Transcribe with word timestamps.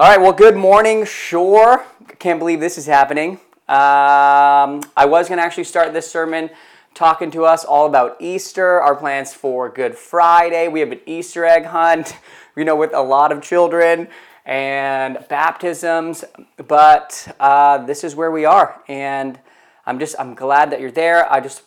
All 0.00 0.08
right, 0.08 0.18
well, 0.18 0.32
good 0.32 0.56
morning, 0.56 1.04
Shore. 1.04 1.84
Can't 2.18 2.38
believe 2.38 2.58
this 2.58 2.78
is 2.78 2.86
happening. 2.86 3.32
Um, 3.68 4.80
I 4.96 5.04
was 5.04 5.28
going 5.28 5.36
to 5.36 5.44
actually 5.44 5.64
start 5.64 5.92
this 5.92 6.10
sermon 6.10 6.48
talking 6.94 7.30
to 7.32 7.44
us 7.44 7.66
all 7.66 7.84
about 7.84 8.16
Easter, 8.18 8.80
our 8.80 8.96
plans 8.96 9.34
for 9.34 9.68
Good 9.68 9.94
Friday. 9.94 10.68
We 10.68 10.80
have 10.80 10.90
an 10.90 11.00
Easter 11.04 11.44
egg 11.44 11.66
hunt, 11.66 12.16
you 12.56 12.64
know, 12.64 12.76
with 12.76 12.94
a 12.94 13.02
lot 13.02 13.30
of 13.30 13.42
children 13.42 14.08
and 14.46 15.18
baptisms, 15.28 16.24
but 16.66 17.36
uh, 17.38 17.84
this 17.84 18.02
is 18.02 18.16
where 18.16 18.30
we 18.30 18.46
are. 18.46 18.82
And 18.88 19.38
I'm 19.84 19.98
just, 19.98 20.16
I'm 20.18 20.34
glad 20.34 20.70
that 20.70 20.80
you're 20.80 20.90
there. 20.90 21.30
I 21.30 21.40
just 21.40 21.60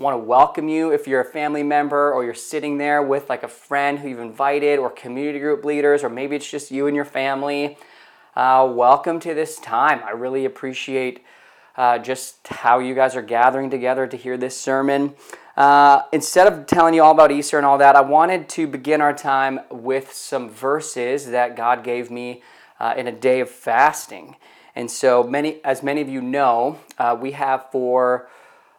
want 0.00 0.14
to 0.14 0.18
welcome 0.18 0.66
you 0.66 0.90
if 0.90 1.06
you're 1.06 1.20
a 1.20 1.24
family 1.26 1.62
member 1.62 2.10
or 2.10 2.24
you're 2.24 2.32
sitting 2.32 2.78
there 2.78 3.02
with 3.02 3.28
like 3.28 3.42
a 3.42 3.48
friend 3.48 3.98
who 3.98 4.08
you've 4.08 4.18
invited 4.18 4.78
or 4.78 4.88
community 4.88 5.38
group 5.38 5.62
leaders 5.62 6.02
or 6.02 6.08
maybe 6.08 6.34
it's 6.34 6.50
just 6.50 6.70
you 6.70 6.86
and 6.86 6.96
your 6.96 7.04
family. 7.04 7.76
Uh, 8.34 8.66
welcome 8.74 9.20
to 9.20 9.34
this 9.34 9.58
time. 9.58 10.00
I 10.02 10.12
really 10.12 10.46
appreciate 10.46 11.22
uh, 11.76 11.98
just 11.98 12.48
how 12.48 12.78
you 12.78 12.94
guys 12.94 13.14
are 13.14 13.20
gathering 13.20 13.68
together 13.68 14.06
to 14.06 14.16
hear 14.16 14.38
this 14.38 14.58
sermon. 14.58 15.12
Uh, 15.54 16.00
instead 16.14 16.50
of 16.50 16.66
telling 16.66 16.94
you 16.94 17.02
all 17.02 17.12
about 17.12 17.30
easter 17.30 17.58
and 17.58 17.66
all 17.66 17.76
that 17.76 17.94
i 17.94 18.00
wanted 18.00 18.48
to 18.48 18.66
begin 18.66 19.02
our 19.02 19.12
time 19.12 19.60
with 19.70 20.12
some 20.14 20.48
verses 20.48 21.26
that 21.26 21.54
god 21.56 21.84
gave 21.84 22.10
me 22.10 22.42
uh, 22.78 22.94
in 22.96 23.06
a 23.06 23.12
day 23.12 23.40
of 23.40 23.50
fasting. 23.50 24.36
And 24.74 24.90
so 24.90 25.22
many 25.22 25.62
as 25.62 25.82
many 25.82 26.00
of 26.00 26.08
you 26.08 26.22
know 26.22 26.78
uh, 26.96 27.18
we 27.20 27.32
have 27.32 27.70
for 27.70 28.30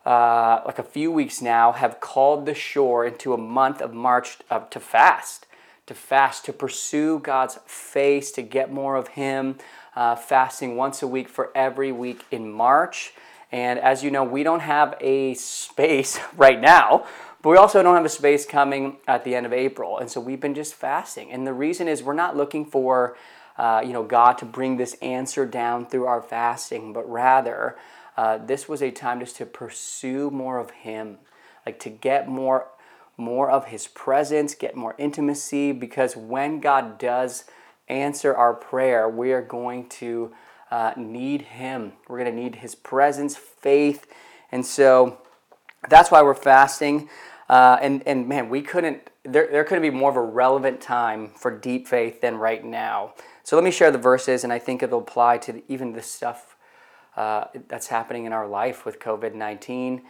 uh, 0.06 0.62
like 0.66 0.80
a 0.80 0.84
few 0.84 1.12
weeks 1.12 1.42
now, 1.42 1.72
have 1.74 2.00
called 2.00 2.46
the 2.46 2.54
shore 2.54 3.06
into 3.06 3.34
a 3.34 3.38
month 3.38 3.82
of 3.82 3.94
March 3.94 4.40
uh, 4.50 4.60
to 4.60 4.80
fast, 4.80 5.46
to 5.86 5.94
fast, 5.94 6.46
to 6.46 6.54
pursue 6.54 7.20
God's 7.20 7.60
face, 7.66 8.32
to 8.32 8.42
get 8.42 8.72
more 8.72 8.96
of 8.96 9.10
Him, 9.10 9.58
uh, 9.96 10.16
fasting 10.16 10.76
once 10.76 11.04
a 11.04 11.08
week 11.08 11.30
for 11.30 11.52
every 11.56 11.92
week 11.92 12.26
in 12.32 12.52
March. 12.52 13.14
And 13.52 13.80
as 13.80 14.04
you 14.04 14.10
know, 14.10 14.24
we 14.24 14.44
don't 14.44 14.62
have 14.62 14.96
a 15.02 15.34
space 15.36 16.20
right 16.36 16.60
now, 16.60 17.06
but 17.42 17.50
we 17.50 17.58
also 17.58 17.84
don't 17.84 17.96
have 17.96 18.06
a 18.06 18.10
space 18.10 18.46
coming 18.46 18.98
at 19.08 19.24
the 19.24 19.36
end 19.36 19.46
of 19.46 19.54
April. 19.54 19.98
And 19.98 20.10
so 20.10 20.20
we've 20.20 20.40
been 20.40 20.56
just 20.56 20.74
fasting. 20.74 21.32
And 21.32 21.46
the 21.46 21.54
reason 21.54 21.88
is 21.88 22.02
we're 22.02 22.14
not 22.14 22.38
looking 22.38 22.66
for, 22.66 23.18
uh, 23.58 23.84
you 23.86 23.94
know, 23.94 24.04
God 24.04 24.38
to 24.40 24.46
bring 24.46 24.78
this 24.78 24.94
answer 24.96 25.46
down 25.46 25.86
through 25.86 26.06
our 26.06 26.22
fasting, 26.22 26.94
but 26.94 27.10
rather, 27.10 27.76
uh, 28.18 28.38
this 28.38 28.68
was 28.68 28.82
a 28.82 28.92
time 28.92 29.20
just 29.20 29.36
to 29.38 29.46
pursue 29.46 30.30
more 30.30 30.60
of 30.60 30.72
Him, 30.72 31.18
like 31.66 31.80
to 31.80 31.90
get 31.90 32.28
more, 32.28 32.68
more 33.18 33.50
of 33.50 33.66
His 33.66 33.88
presence, 33.88 34.54
get 34.56 34.76
more 34.76 34.96
intimacy. 34.98 35.72
Because 35.72 36.16
when 36.16 36.60
God 36.60 36.98
does 36.98 37.46
answer 37.88 38.36
our 38.36 38.54
prayer, 38.54 39.10
we 39.10 39.32
are 39.32 39.42
going 39.42 39.88
to 39.90 40.32
uh, 40.70 40.94
need 40.98 41.44
Him. 41.44 41.94
We're 42.08 42.20
going 42.20 42.36
to 42.36 42.42
need 42.42 42.56
His 42.56 42.76
presence, 42.76 43.36
faith, 43.36 44.08
and 44.52 44.66
so 44.66 45.20
that's 45.90 46.12
why 46.12 46.22
we're 46.22 46.34
fasting. 46.34 47.10
Uh, 47.50 47.78
and 47.82 48.04
and 48.06 48.28
man, 48.28 48.50
we 48.50 48.62
couldn't. 48.62 49.10
There 49.24 49.48
there 49.52 49.64
couldn't 49.64 49.82
be 49.82 49.90
more 49.90 50.10
of 50.10 50.16
a 50.16 50.22
relevant 50.22 50.82
time 50.82 51.32
for 51.36 51.52
deep 51.52 51.88
faith 51.88 52.22
than 52.22 52.38
right 52.38 52.64
now. 52.64 53.14
So 53.44 53.56
let 53.56 53.66
me 53.66 53.72
share 53.72 53.92
the 53.92 53.98
verses, 53.98 54.44
and 54.44 54.54
I 54.54 54.60
think 54.60 54.82
it'll 54.82 55.00
apply 55.00 55.38
to 55.40 55.62
even 55.68 55.94
the 55.94 56.02
stuff 56.02 56.51
uh, 57.22 57.48
that's 57.68 57.88
happening 57.88 58.26
in 58.26 58.34
our 58.34 58.48
life 58.48 58.84
with 58.84 59.00
COVID 59.00 59.36
19. 59.36 60.02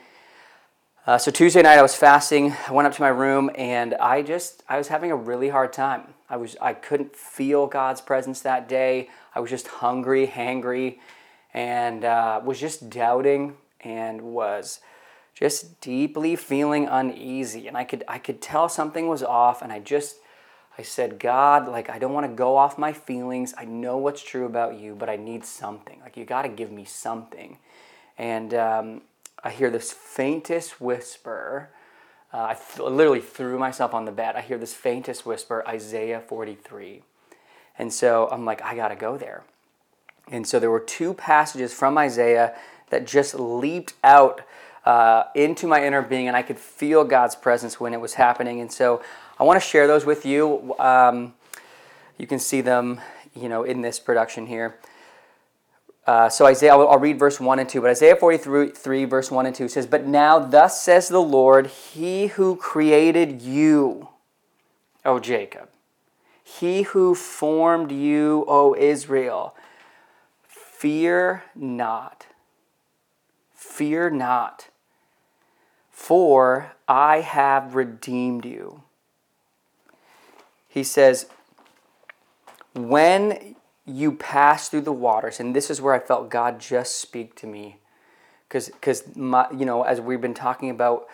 Uh, 1.06 1.18
so 1.18 1.30
Tuesday 1.30 1.62
night 1.62 1.78
I 1.78 1.82
was 1.82 1.94
fasting. 1.94 2.56
I 2.70 2.72
went 2.72 2.88
up 2.88 2.94
to 2.94 3.02
my 3.02 3.10
room 3.10 3.52
and 3.56 3.96
I 3.96 4.22
just 4.22 4.64
I 4.70 4.78
was 4.78 4.88
having 4.88 5.12
a 5.12 5.16
really 5.16 5.50
hard 5.50 5.74
time. 5.74 6.14
I 6.30 6.38
was 6.38 6.56
I 6.62 6.74
couldn't 6.74 7.14
feel 7.14 7.68
God's 7.68 8.00
presence 8.00 8.40
that 8.42 8.70
day. 8.70 9.10
I 9.36 9.42
was 9.42 9.50
just 9.50 9.68
hungry, 9.68 10.26
hangry, 10.26 11.00
and 11.54 12.06
uh, 12.06 12.40
was 12.46 12.62
just 12.62 12.90
doubting 12.90 13.58
and 13.82 14.22
was 14.22 14.80
just 15.34 15.82
deeply 15.82 16.38
feeling 16.38 16.88
uneasy. 16.88 17.68
And 17.68 17.76
I 17.76 17.84
could 17.84 18.06
I 18.08 18.20
could 18.20 18.42
tell 18.42 18.70
something 18.70 19.10
was 19.10 19.22
off, 19.22 19.62
and 19.62 19.74
I 19.74 19.80
just 19.80 20.16
I 20.78 20.84
said, 20.84 21.20
God, 21.20 21.68
like, 21.68 21.90
I 21.90 22.00
don't 22.00 22.14
want 22.14 22.26
to 22.26 22.34
go 22.34 22.56
off 22.58 22.78
my 22.78 22.94
feelings. 22.94 23.54
I 23.58 23.66
know 23.66 23.98
what's 23.98 24.24
true 24.24 24.46
about 24.46 24.80
you, 24.80 24.96
but 24.96 25.10
I 25.10 25.18
need 25.18 25.44
something. 25.44 26.00
Like, 26.02 26.16
you 26.16 26.26
got 26.26 26.44
to 26.44 26.50
give 26.50 26.72
me 26.72 26.86
something. 26.86 27.58
And 28.18 28.54
um, 28.54 29.02
I 29.44 29.50
hear 29.50 29.70
this 29.70 29.92
faintest 29.92 30.80
whisper. 30.80 31.70
Uh, 32.34 32.44
I 32.44 32.54
th- 32.54 32.90
literally 32.90 33.20
threw 33.20 33.60
myself 33.60 33.94
on 33.94 34.06
the 34.06 34.12
bed. 34.12 34.36
I 34.36 34.42
hear 34.42 34.58
this 34.58 34.74
faintest 34.74 35.26
whisper, 35.26 35.64
Isaiah 35.68 36.22
43. 36.22 37.02
And 37.78 37.92
so 37.92 38.30
I'm 38.32 38.46
like, 38.46 38.62
I 38.62 38.76
got 38.76 38.90
to 38.90 38.96
go 38.96 39.18
there. 39.18 39.44
And 40.30 40.48
so 40.48 40.60
there 40.60 40.72
were 40.72 40.80
two 40.80 41.14
passages 41.14 41.74
from 41.74 41.98
Isaiah 41.98 42.56
that 42.90 43.06
just 43.06 43.36
leaped 43.36 43.94
out 44.04 44.42
uh, 44.86 45.26
into 45.36 45.68
my 45.68 45.86
inner 45.86 46.02
being, 46.02 46.28
and 46.28 46.36
I 46.36 46.42
could 46.42 46.58
feel 46.58 47.04
God's 47.04 47.36
presence 47.36 47.80
when 47.80 47.94
it 47.94 48.02
was 48.02 48.16
happening. 48.16 48.62
And 48.62 48.72
so 48.72 49.02
I 49.42 49.44
want 49.44 49.60
to 49.60 49.68
share 49.68 49.88
those 49.88 50.06
with 50.06 50.24
you. 50.24 50.76
Um, 50.78 51.34
you 52.20 52.28
can 52.28 52.38
see 52.38 52.62
them, 52.62 53.02
you 53.36 53.50
know, 53.50 53.64
in 53.64 53.82
this 53.82 54.00
production 54.00 54.46
here. 54.46 54.78
Uh, 56.06 56.30
so 56.30 56.46
Isaiah, 56.46 56.74
I'll, 56.74 56.88
I'll, 56.88 57.00
read 57.00 57.18
verse 57.18 57.40
1 57.40 57.58
and 57.58 57.68
2, 57.68 57.82
but 57.82 57.90
Isaiah 57.90 58.16
43, 58.16 59.06
verse 59.06 59.32
1 59.32 59.48
and 59.48 59.56
2 59.56 59.68
says, 59.68 59.88
But 59.88 60.06
now 60.06 60.38
thus 60.38 60.80
says 60.80 61.10
the 61.10 61.24
Lord, 61.24 61.66
He 61.66 62.28
who 62.28 62.56
created 62.56 63.42
you, 63.42 64.10
O 65.04 65.20
Jacob, 65.20 65.70
He 66.44 66.84
who 66.84 67.16
formed 67.16 67.92
you, 67.92 68.46
O 68.48 68.76
Israel, 68.76 69.56
fear 70.44 71.46
not, 71.56 72.28
fear 73.56 74.12
not, 74.12 74.68
for 75.90 76.74
I 76.88 77.22
have 77.22 77.74
redeemed 77.74 78.46
you 78.46 78.84
he 80.72 80.84
says, 80.84 81.26
When 82.74 83.56
you 83.86 84.14
pass 84.14 84.70
through 84.70 84.82
the 84.82 84.94
waters, 84.94 85.40
and 85.40 85.54
this 85.54 85.70
is 85.70 85.82
where 85.82 85.94
I 85.94 86.00
felt 86.00 86.30
God 86.30 86.60
just 86.60 86.96
speak 86.96 87.36
to 87.36 87.48
me. 87.48 87.78
Because, 88.48 89.04
you 89.16 89.66
know, 89.66 89.84
as 89.84 90.00
we've 90.00 90.22
been 90.22 90.34
talking 90.34 90.70
about, 90.70 91.08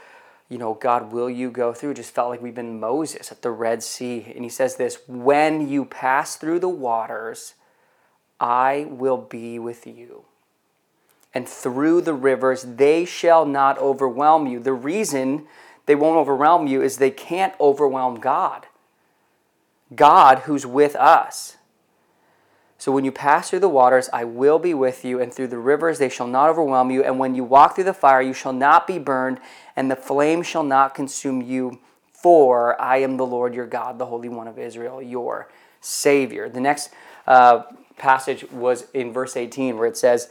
you 0.48 0.60
know, 0.60 0.76
God, 0.76 1.12
will 1.12 1.30
you 1.30 1.50
go 1.50 1.74
through? 1.74 1.92
It 1.92 1.96
just 1.96 2.14
felt 2.14 2.30
like 2.30 2.42
we've 2.42 2.56
been 2.56 2.80
Moses 2.80 3.32
at 3.32 3.42
the 3.42 3.52
Red 3.52 3.82
Sea. 3.82 4.32
And 4.36 4.44
he 4.44 4.50
says 4.50 4.76
this 4.76 5.00
When 5.08 5.68
you 5.68 5.86
pass 5.86 6.36
through 6.36 6.60
the 6.60 6.70
waters, 6.70 7.56
I 8.40 8.86
will 8.90 9.18
be 9.18 9.58
with 9.58 9.88
you. 9.88 10.26
And 11.34 11.50
through 11.50 12.02
the 12.02 12.14
rivers, 12.14 12.62
they 12.64 13.06
shall 13.06 13.46
not 13.46 13.80
overwhelm 13.80 14.46
you. 14.46 14.60
The 14.60 14.74
reason 14.74 15.48
they 15.88 15.96
won't 15.96 16.18
overwhelm 16.18 16.68
you 16.68 16.84
is 16.84 16.98
they 16.98 17.12
can't 17.12 17.54
overwhelm 17.60 18.20
God. 18.20 18.68
God 19.96 20.40
who's 20.40 20.66
with 20.66 20.96
us. 20.96 21.58
So 22.78 22.92
when 22.92 23.06
you 23.06 23.12
pass 23.12 23.50
through 23.50 23.60
the 23.60 23.70
waters, 23.70 24.10
I 24.14 24.24
will 24.24 24.60
be 24.60 24.74
with 24.74 25.04
you, 25.04 25.20
and 25.20 25.34
through 25.34 25.48
the 25.48 25.58
rivers 25.58 25.98
they 25.98 26.10
shall 26.10 26.28
not 26.28 26.50
overwhelm 26.50 26.92
you. 26.92 27.04
And 27.04 27.18
when 27.18 27.34
you 27.34 27.44
walk 27.44 27.76
through 27.76 27.86
the 27.86 27.94
fire, 27.94 28.22
you 28.22 28.34
shall 28.34 28.54
not 28.54 28.86
be 28.86 29.00
burned, 29.00 29.40
and 29.76 29.90
the 29.90 29.96
flame 29.96 30.44
shall 30.44 30.64
not 30.64 30.94
consume 30.94 31.42
you. 31.42 31.80
For 32.14 32.80
I 32.80 32.98
am 32.98 33.18
the 33.18 33.26
Lord 33.26 33.54
your 33.54 33.66
God, 33.66 33.98
the 33.98 34.06
Holy 34.06 34.30
One 34.30 34.48
of 34.48 34.60
Israel, 34.60 35.02
your 35.02 35.50
Savior. 35.82 36.50
The 36.50 36.62
next 36.62 36.92
uh, 37.26 37.64
passage 37.98 38.50
was 38.52 38.86
in 38.94 39.12
verse 39.12 39.36
18, 39.36 39.78
where 39.78 39.88
it 39.88 39.98
says, 39.98 40.30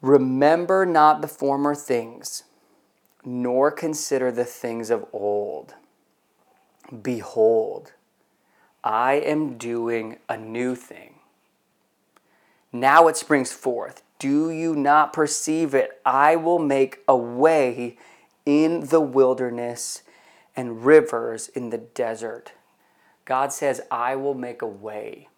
Remember 0.00 0.84
not 0.84 1.22
the 1.22 1.28
former 1.28 1.74
things, 1.74 2.44
nor 3.24 3.70
consider 3.70 4.32
the 4.32 4.44
things 4.44 4.90
of 4.90 5.06
old. 5.12 5.74
Behold, 7.02 7.92
I 8.84 9.14
am 9.14 9.58
doing 9.58 10.18
a 10.28 10.36
new 10.36 10.74
thing. 10.74 11.14
Now 12.72 13.08
it 13.08 13.16
springs 13.16 13.52
forth. 13.52 14.02
Do 14.18 14.50
you 14.50 14.74
not 14.74 15.12
perceive 15.12 15.74
it? 15.74 16.00
I 16.04 16.36
will 16.36 16.58
make 16.58 17.00
a 17.06 17.16
way 17.16 17.98
in 18.46 18.86
the 18.88 19.00
wilderness 19.00 20.02
and 20.56 20.84
rivers 20.84 21.48
in 21.48 21.70
the 21.70 21.78
desert. 21.78 22.52
God 23.24 23.52
says, 23.52 23.80
I 23.90 24.16
will 24.16 24.34
make 24.34 24.62
a 24.62 24.66
way 24.66 25.28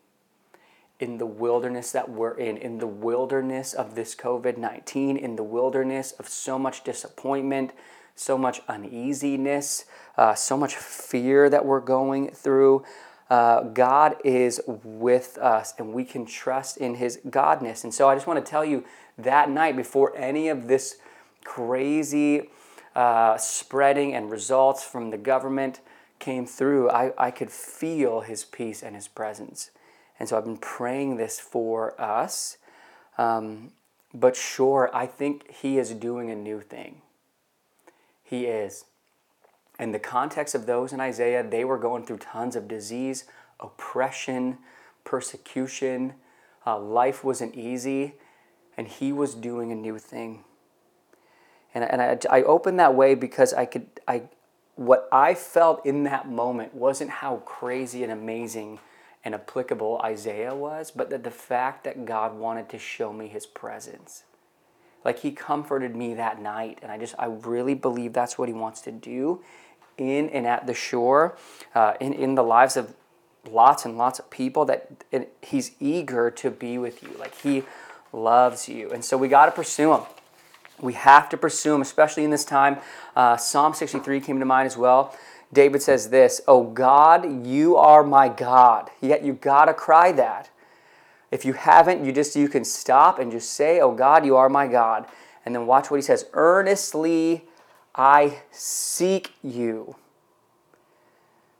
in 1.00 1.18
the 1.18 1.26
wilderness 1.26 1.92
that 1.92 2.08
we're 2.08 2.36
in, 2.36 2.56
in 2.56 2.78
the 2.78 2.86
wilderness 2.86 3.74
of 3.74 3.94
this 3.94 4.14
COVID 4.14 4.56
19, 4.56 5.16
in 5.16 5.36
the 5.36 5.42
wilderness 5.42 6.12
of 6.12 6.28
so 6.28 6.58
much 6.58 6.84
disappointment, 6.84 7.72
so 8.14 8.38
much 8.38 8.62
uneasiness, 8.68 9.84
uh, 10.16 10.34
so 10.34 10.56
much 10.56 10.76
fear 10.76 11.50
that 11.50 11.66
we're 11.66 11.80
going 11.80 12.30
through 12.30 12.84
uh, 13.30 13.62
God 13.62 14.16
is 14.24 14.60
with 14.66 15.38
us 15.38 15.74
and 15.78 15.92
we 15.92 16.04
can 16.04 16.26
trust 16.26 16.76
in 16.76 16.96
His 16.96 17.18
Godness. 17.26 17.84
And 17.84 17.92
so 17.92 18.08
I 18.08 18.14
just 18.14 18.26
want 18.26 18.44
to 18.44 18.48
tell 18.48 18.64
you 18.64 18.84
that 19.18 19.48
night 19.48 19.76
before 19.76 20.16
any 20.16 20.48
of 20.48 20.68
this 20.68 20.96
crazy 21.44 22.50
uh, 22.94 23.36
spreading 23.36 24.14
and 24.14 24.30
results 24.30 24.84
from 24.84 25.10
the 25.10 25.18
government 25.18 25.80
came 26.18 26.46
through, 26.46 26.90
I, 26.90 27.12
I 27.18 27.30
could 27.30 27.50
feel 27.50 28.20
His 28.20 28.44
peace 28.44 28.82
and 28.82 28.94
His 28.94 29.08
presence. 29.08 29.70
And 30.18 30.28
so 30.28 30.36
I've 30.36 30.44
been 30.44 30.56
praying 30.56 31.16
this 31.16 31.40
for 31.40 32.00
us. 32.00 32.56
Um, 33.18 33.72
but 34.12 34.36
sure, 34.36 34.90
I 34.94 35.06
think 35.06 35.50
He 35.50 35.78
is 35.78 35.90
doing 35.90 36.30
a 36.30 36.36
new 36.36 36.60
thing. 36.60 37.02
He 38.22 38.46
is. 38.46 38.84
In 39.78 39.92
the 39.92 39.98
context 39.98 40.54
of 40.54 40.66
those 40.66 40.92
in 40.92 41.00
Isaiah, 41.00 41.42
they 41.42 41.64
were 41.64 41.78
going 41.78 42.06
through 42.06 42.18
tons 42.18 42.54
of 42.54 42.68
disease, 42.68 43.24
oppression, 43.58 44.58
persecution. 45.02 46.14
Uh, 46.66 46.78
life 46.78 47.24
wasn't 47.24 47.54
easy, 47.56 48.14
and 48.76 48.86
He 48.86 49.12
was 49.12 49.34
doing 49.34 49.72
a 49.72 49.74
new 49.74 49.98
thing. 49.98 50.44
And, 51.74 51.84
and 51.84 52.00
I, 52.00 52.38
I 52.38 52.42
opened 52.44 52.78
that 52.78 52.94
way 52.94 53.16
because 53.16 53.52
I 53.52 53.66
could, 53.66 53.86
I, 54.06 54.22
what 54.76 55.08
I 55.10 55.34
felt 55.34 55.84
in 55.84 56.04
that 56.04 56.28
moment 56.28 56.72
wasn't 56.72 57.10
how 57.10 57.38
crazy 57.38 58.04
and 58.04 58.12
amazing 58.12 58.78
and 59.24 59.34
applicable 59.34 60.00
Isaiah 60.04 60.54
was, 60.54 60.92
but 60.92 61.10
that 61.10 61.24
the 61.24 61.30
fact 61.30 61.82
that 61.84 62.04
God 62.04 62.36
wanted 62.36 62.68
to 62.68 62.78
show 62.78 63.12
me 63.12 63.26
his 63.26 63.46
presence. 63.46 64.22
Like 65.04 65.18
he 65.18 65.32
comforted 65.32 65.96
me 65.96 66.14
that 66.14 66.40
night, 66.40 66.78
and 66.80 66.92
I 66.92 66.98
just, 66.98 67.14
I 67.18 67.26
really 67.26 67.74
believe 67.74 68.12
that's 68.12 68.38
what 68.38 68.48
he 68.48 68.54
wants 68.54 68.80
to 68.82 68.92
do 68.92 69.42
in 69.98 70.28
and 70.30 70.46
at 70.46 70.66
the 70.66 70.74
shore, 70.74 71.36
uh, 71.74 71.94
in, 72.00 72.12
in 72.12 72.34
the 72.34 72.42
lives 72.42 72.76
of 72.76 72.94
lots 73.50 73.84
and 73.84 73.98
lots 73.98 74.18
of 74.18 74.30
people, 74.30 74.64
that 74.64 74.90
he's 75.42 75.72
eager 75.80 76.30
to 76.30 76.50
be 76.50 76.78
with 76.78 77.02
you. 77.02 77.10
Like 77.18 77.40
he 77.40 77.64
loves 78.12 78.68
you. 78.68 78.90
And 78.90 79.04
so 79.04 79.16
we 79.16 79.28
got 79.28 79.46
to 79.46 79.52
pursue 79.52 79.92
him. 79.94 80.02
We 80.80 80.94
have 80.94 81.28
to 81.30 81.36
pursue 81.36 81.74
him, 81.74 81.82
especially 81.82 82.24
in 82.24 82.30
this 82.30 82.44
time. 82.44 82.78
Uh, 83.14 83.36
Psalm 83.36 83.74
63 83.74 84.20
came 84.20 84.38
to 84.38 84.44
mind 84.44 84.66
as 84.66 84.76
well. 84.76 85.16
David 85.52 85.82
says 85.82 86.10
this, 86.10 86.40
Oh 86.48 86.64
God, 86.64 87.46
you 87.46 87.76
are 87.76 88.02
my 88.02 88.28
God. 88.28 88.90
Yet 89.00 89.24
you 89.24 89.34
gotta 89.34 89.72
cry 89.72 90.12
that. 90.12 90.50
If 91.30 91.44
you 91.44 91.52
haven't, 91.52 92.04
you 92.04 92.12
just 92.12 92.36
you 92.36 92.48
can 92.48 92.64
stop 92.64 93.18
and 93.18 93.30
just 93.30 93.52
say, 93.52 93.80
Oh 93.80 93.92
God, 93.92 94.26
you 94.26 94.36
are 94.36 94.48
my 94.48 94.66
God. 94.66 95.06
And 95.46 95.54
then 95.54 95.66
watch 95.66 95.90
what 95.90 95.96
he 95.96 96.02
says. 96.02 96.26
Earnestly 96.32 97.44
I 97.94 98.42
seek 98.50 99.32
you. 99.42 99.96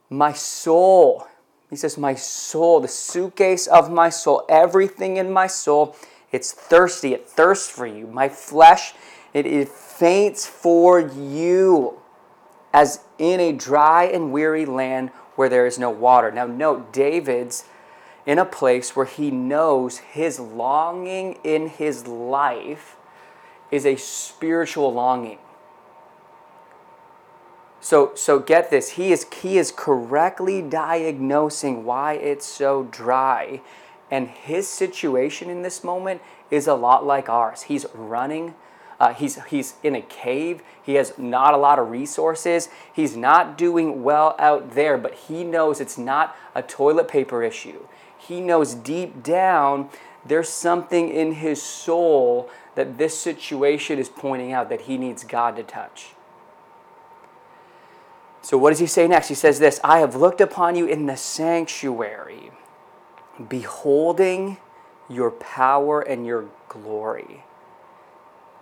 My 0.09 0.33
soul. 0.33 1.27
He 1.69 1.75
says, 1.75 1.97
My 1.97 2.15
soul, 2.15 2.79
the 2.79 2.87
suitcase 2.87 3.67
of 3.67 3.91
my 3.91 4.09
soul, 4.09 4.45
everything 4.49 5.17
in 5.17 5.31
my 5.31 5.47
soul, 5.47 5.95
it's 6.31 6.51
thirsty. 6.51 7.13
It 7.13 7.27
thirsts 7.27 7.69
for 7.69 7.87
you. 7.87 8.07
My 8.07 8.29
flesh, 8.29 8.93
it, 9.33 9.45
it 9.45 9.69
faints 9.69 10.45
for 10.45 10.99
you 10.99 11.99
as 12.73 12.99
in 13.17 13.39
a 13.39 13.53
dry 13.53 14.03
and 14.03 14.33
weary 14.33 14.65
land 14.65 15.09
where 15.35 15.47
there 15.47 15.65
is 15.65 15.79
no 15.79 15.89
water. 15.89 16.31
Now, 16.31 16.45
note, 16.45 16.91
David's 16.91 17.63
in 18.25 18.37
a 18.37 18.45
place 18.45 18.95
where 18.95 19.05
he 19.05 19.31
knows 19.31 19.99
his 19.99 20.39
longing 20.39 21.39
in 21.43 21.67
his 21.69 22.07
life 22.07 22.97
is 23.71 23.85
a 23.85 23.95
spiritual 23.95 24.93
longing. 24.93 25.37
So, 27.85 28.13
so 28.15 28.39
get 28.39 28.71
this. 28.71 28.93
He 28.93 29.11
is, 29.11 29.27
he 29.43 29.59
is 29.59 29.71
correctly 29.71 30.59
diagnosing 30.59 31.85
why 31.85 32.13
it's 32.13 32.43
so 32.43 32.87
dry. 32.89 33.61
And 34.09 34.27
his 34.27 34.67
situation 34.67 35.51
in 35.51 35.61
this 35.61 35.83
moment 35.83 36.23
is 36.49 36.65
a 36.65 36.73
lot 36.73 37.05
like 37.05 37.29
ours. 37.29 37.61
He's 37.61 37.85
running 37.93 38.55
uh, 38.99 39.13
he's, 39.13 39.43
he's 39.43 39.75
in 39.83 39.93
a 39.93 40.01
cave. 40.01 40.63
He 40.81 40.95
has 40.95 41.15
not 41.19 41.53
a 41.53 41.57
lot 41.57 41.77
of 41.77 41.91
resources. 41.91 42.69
He's 42.91 43.15
not 43.15 43.55
doing 43.55 44.03
well 44.03 44.35
out 44.39 44.73
there, 44.73 44.97
but 44.97 45.13
he 45.13 45.43
knows 45.43 45.79
it's 45.79 45.97
not 45.97 46.35
a 46.55 46.63
toilet 46.63 47.07
paper 47.07 47.43
issue. 47.43 47.85
He 48.17 48.41
knows 48.41 48.73
deep 48.73 49.21
down 49.21 49.89
there's 50.25 50.49
something 50.49 51.09
in 51.09 51.33
his 51.33 51.61
soul 51.61 52.49
that 52.73 52.97
this 52.97 53.15
situation 53.15 53.99
is 53.99 54.09
pointing 54.09 54.53
out 54.53 54.69
that 54.69 54.81
he 54.81 54.97
needs 54.97 55.23
God 55.23 55.55
to 55.57 55.61
touch. 55.61 56.14
So, 58.45 58.59
what 58.59 58.69
does 58.69 58.77
he 58.77 58.85
say 58.85 59.07
next? 59.07 59.29
He 59.29 59.33
says 59.33 59.57
this 59.57 59.79
I 59.83 59.97
have 60.01 60.15
looked 60.15 60.39
upon 60.39 60.75
you 60.75 60.85
in 60.85 61.07
the 61.07 61.17
sanctuary, 61.17 62.51
beholding 63.49 64.57
your 65.09 65.31
power 65.31 65.99
and 66.01 66.27
your 66.27 66.45
glory. 66.69 67.44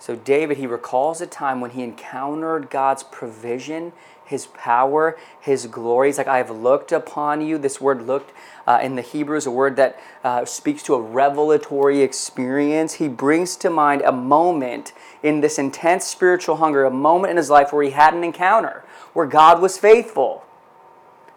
So, 0.04 0.18
David, 0.18 0.58
he 0.58 0.68
recalls 0.68 1.22
a 1.22 1.26
time 1.26 1.62
when 1.62 1.72
he 1.72 1.82
encountered 1.82 2.70
God's 2.70 3.04
provision, 3.04 3.94
his 4.26 4.48
power, 4.48 5.18
his 5.40 5.66
glory. 5.68 6.10
He's 6.10 6.18
like, 6.18 6.28
I 6.28 6.40
have 6.40 6.50
looked 6.50 6.92
upon 6.92 7.40
you. 7.40 7.58
This 7.58 7.80
word 7.80 8.06
looked 8.06 8.34
uh, 8.68 8.82
in 8.84 8.98
the 8.98 9.02
Hebrew 9.02 9.38
is 9.38 9.46
a 9.46 9.52
word 9.52 9.78
that 9.78 9.98
uh, 10.26 10.44
speaks 10.44 10.84
to 10.84 10.96
a 10.96 11.02
revelatory 11.02 12.02
experience. 12.02 12.96
He 12.96 13.08
brings 13.08 13.56
to 13.56 13.70
mind 13.70 14.02
a 14.02 14.12
moment 14.12 14.92
in 15.24 15.40
this 15.40 15.58
intense 15.58 16.04
spiritual 16.04 16.58
hunger, 16.58 16.84
a 16.84 16.92
moment 16.92 17.32
in 17.32 17.38
his 17.38 17.50
life 17.50 17.72
where 17.72 17.86
he 17.86 17.92
had 17.92 18.14
an 18.14 18.26
encounter, 18.26 18.84
where 19.14 19.26
God 19.26 19.62
was 19.62 19.78
faithful. 19.78 20.44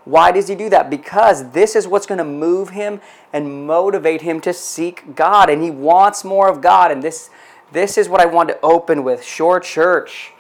Why 0.07 0.33
does 0.33 0.49
he 0.49 0.57
do 0.57 0.69
that? 0.71 0.89
Because 0.89 1.51
this 1.51 1.75
is 1.77 1.87
what's 1.87 2.07
going 2.07 2.19
to 2.19 2.25
move 2.25 2.71
him 2.71 3.01
and 3.33 3.67
motivate 3.67 4.23
him 4.23 4.41
to 4.41 4.53
seek 4.53 5.15
God. 5.15 5.51
And 5.51 5.63
he 5.63 5.71
wants 5.71 6.25
more 6.25 6.49
of 6.49 6.61
God. 6.61 6.93
And 6.93 7.03
this 7.03 7.29
this 7.73 7.99
is 7.99 8.09
what 8.09 8.21
I 8.21 8.27
want 8.27 8.49
to 8.49 8.61
open 8.63 9.03
with. 9.03 9.25
Shore 9.25 9.61
Church. 9.61 10.33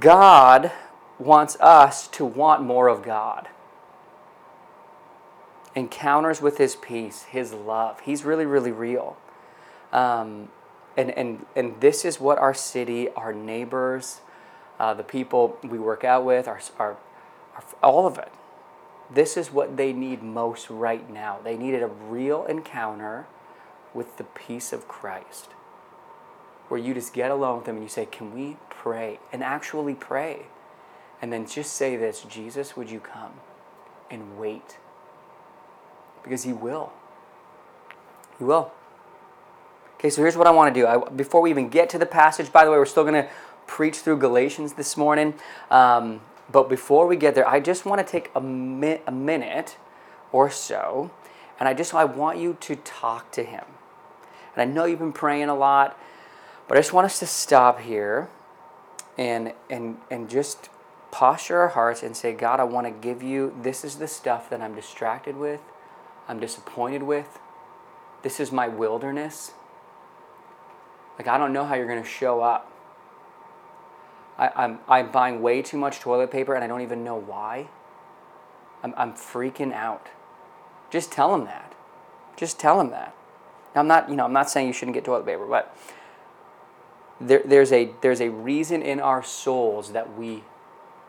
God 0.00 0.72
wants 1.18 1.56
us 1.60 2.08
to 2.08 2.24
want 2.24 2.62
more 2.62 2.88
of 2.88 3.02
God. 3.02 3.48
Encounters 5.74 6.42
with 6.42 6.58
His 6.58 6.76
peace, 6.76 7.24
His 7.24 7.52
love. 7.52 8.00
He's 8.00 8.24
really, 8.24 8.46
really 8.46 8.72
real. 8.72 9.16
Um, 9.92 10.48
and, 10.96 11.10
and, 11.10 11.46
and 11.54 11.80
this 11.80 12.04
is 12.04 12.20
what 12.20 12.38
our 12.38 12.54
city, 12.54 13.10
our 13.10 13.32
neighbors, 13.32 14.20
uh, 14.78 14.94
the 14.94 15.02
people 15.02 15.58
we 15.62 15.78
work 15.78 16.04
out 16.04 16.24
with, 16.24 16.48
our, 16.48 16.60
our, 16.78 16.96
our, 17.54 17.64
all 17.82 18.06
of 18.06 18.18
it, 18.18 18.32
this 19.12 19.36
is 19.36 19.52
what 19.52 19.76
they 19.76 19.92
need 19.92 20.22
most 20.22 20.68
right 20.68 21.08
now. 21.08 21.38
They 21.42 21.56
needed 21.56 21.82
a 21.82 21.86
real 21.86 22.44
encounter 22.46 23.26
with 23.94 24.16
the 24.16 24.24
peace 24.24 24.72
of 24.72 24.88
Christ 24.88 25.50
where 26.68 26.80
you 26.80 26.94
just 26.94 27.12
get 27.12 27.30
alone 27.30 27.58
with 27.58 27.66
them 27.66 27.76
and 27.76 27.84
you 27.84 27.88
say, 27.88 28.06
Can 28.06 28.34
we 28.34 28.56
pray? 28.70 29.18
And 29.32 29.42
actually 29.42 29.94
pray. 29.94 30.46
And 31.22 31.32
then 31.32 31.46
just 31.46 31.74
say 31.74 31.96
this 31.96 32.22
Jesus, 32.22 32.76
would 32.76 32.90
you 32.90 33.00
come 33.00 33.32
and 34.10 34.38
wait? 34.38 34.78
Because 36.22 36.44
He 36.44 36.52
will. 36.52 36.92
He 38.38 38.44
will. 38.44 38.72
Okay, 39.98 40.10
so 40.10 40.20
here's 40.20 40.36
what 40.36 40.46
I 40.46 40.50
want 40.50 40.74
to 40.74 40.80
do. 40.80 40.86
I, 40.86 40.98
before 41.08 41.40
we 41.40 41.48
even 41.50 41.70
get 41.70 41.88
to 41.90 41.98
the 41.98 42.06
passage, 42.06 42.52
by 42.52 42.64
the 42.64 42.70
way, 42.70 42.76
we're 42.76 42.84
still 42.84 43.04
going 43.04 43.14
to 43.14 43.28
preach 43.66 43.96
through 43.96 44.18
Galatians 44.18 44.74
this 44.74 44.96
morning. 44.96 45.34
Um, 45.70 46.20
but 46.52 46.68
before 46.68 47.06
we 47.06 47.16
get 47.16 47.34
there, 47.34 47.48
I 47.48 47.60
just 47.60 47.86
want 47.86 48.04
to 48.04 48.10
take 48.10 48.30
a, 48.34 48.40
mi- 48.40 49.00
a 49.06 49.12
minute 49.12 49.78
or 50.32 50.50
so, 50.50 51.10
and 51.58 51.68
I 51.68 51.74
just 51.74 51.94
I 51.94 52.04
want 52.04 52.38
you 52.38 52.56
to 52.60 52.76
talk 52.76 53.32
to 53.32 53.42
Him. 53.42 53.64
And 54.54 54.70
I 54.70 54.72
know 54.72 54.84
you've 54.84 54.98
been 54.98 55.12
praying 55.12 55.48
a 55.48 55.54
lot. 55.54 55.98
But 56.68 56.76
I 56.76 56.80
just 56.80 56.92
want 56.92 57.04
us 57.04 57.18
to 57.20 57.26
stop 57.26 57.80
here 57.80 58.28
and 59.16 59.52
and 59.70 59.98
and 60.10 60.28
just 60.28 60.68
posture 61.10 61.58
our 61.60 61.68
hearts 61.68 62.02
and 62.02 62.16
say, 62.16 62.32
God, 62.32 62.60
I 62.60 62.64
want 62.64 62.86
to 62.86 62.90
give 62.90 63.22
you 63.22 63.56
this 63.62 63.84
is 63.84 63.96
the 63.96 64.08
stuff 64.08 64.50
that 64.50 64.60
I'm 64.60 64.74
distracted 64.74 65.36
with, 65.36 65.60
I'm 66.28 66.40
disappointed 66.40 67.02
with. 67.02 67.38
This 68.22 68.40
is 68.40 68.50
my 68.50 68.68
wilderness. 68.68 69.52
Like 71.18 71.28
I 71.28 71.38
don't 71.38 71.52
know 71.52 71.64
how 71.64 71.74
you're 71.76 71.88
gonna 71.88 72.04
show 72.04 72.40
up. 72.40 72.72
I, 74.36 74.50
I'm 74.54 74.80
I'm 74.88 75.10
buying 75.10 75.40
way 75.40 75.62
too 75.62 75.78
much 75.78 76.00
toilet 76.00 76.30
paper 76.30 76.54
and 76.54 76.62
I 76.64 76.66
don't 76.66 76.82
even 76.82 77.04
know 77.04 77.16
why. 77.16 77.68
I'm 78.82 78.92
I'm 78.96 79.12
freaking 79.12 79.72
out. 79.72 80.08
Just 80.90 81.12
tell 81.12 81.34
him 81.34 81.44
that. 81.44 81.74
Just 82.36 82.60
tell 82.60 82.80
him 82.80 82.90
that. 82.90 83.14
Now, 83.74 83.80
I'm 83.80 83.88
not, 83.88 84.08
you 84.08 84.16
know, 84.16 84.24
I'm 84.24 84.32
not 84.32 84.48
saying 84.48 84.66
you 84.66 84.72
shouldn't 84.72 84.94
get 84.94 85.04
toilet 85.04 85.26
paper, 85.26 85.46
but 85.46 85.76
there, 87.20 87.42
there's, 87.44 87.72
a, 87.72 87.90
there's 88.00 88.20
a 88.20 88.30
reason 88.30 88.82
in 88.82 89.00
our 89.00 89.22
souls 89.22 89.92
that 89.92 90.16
we, 90.16 90.44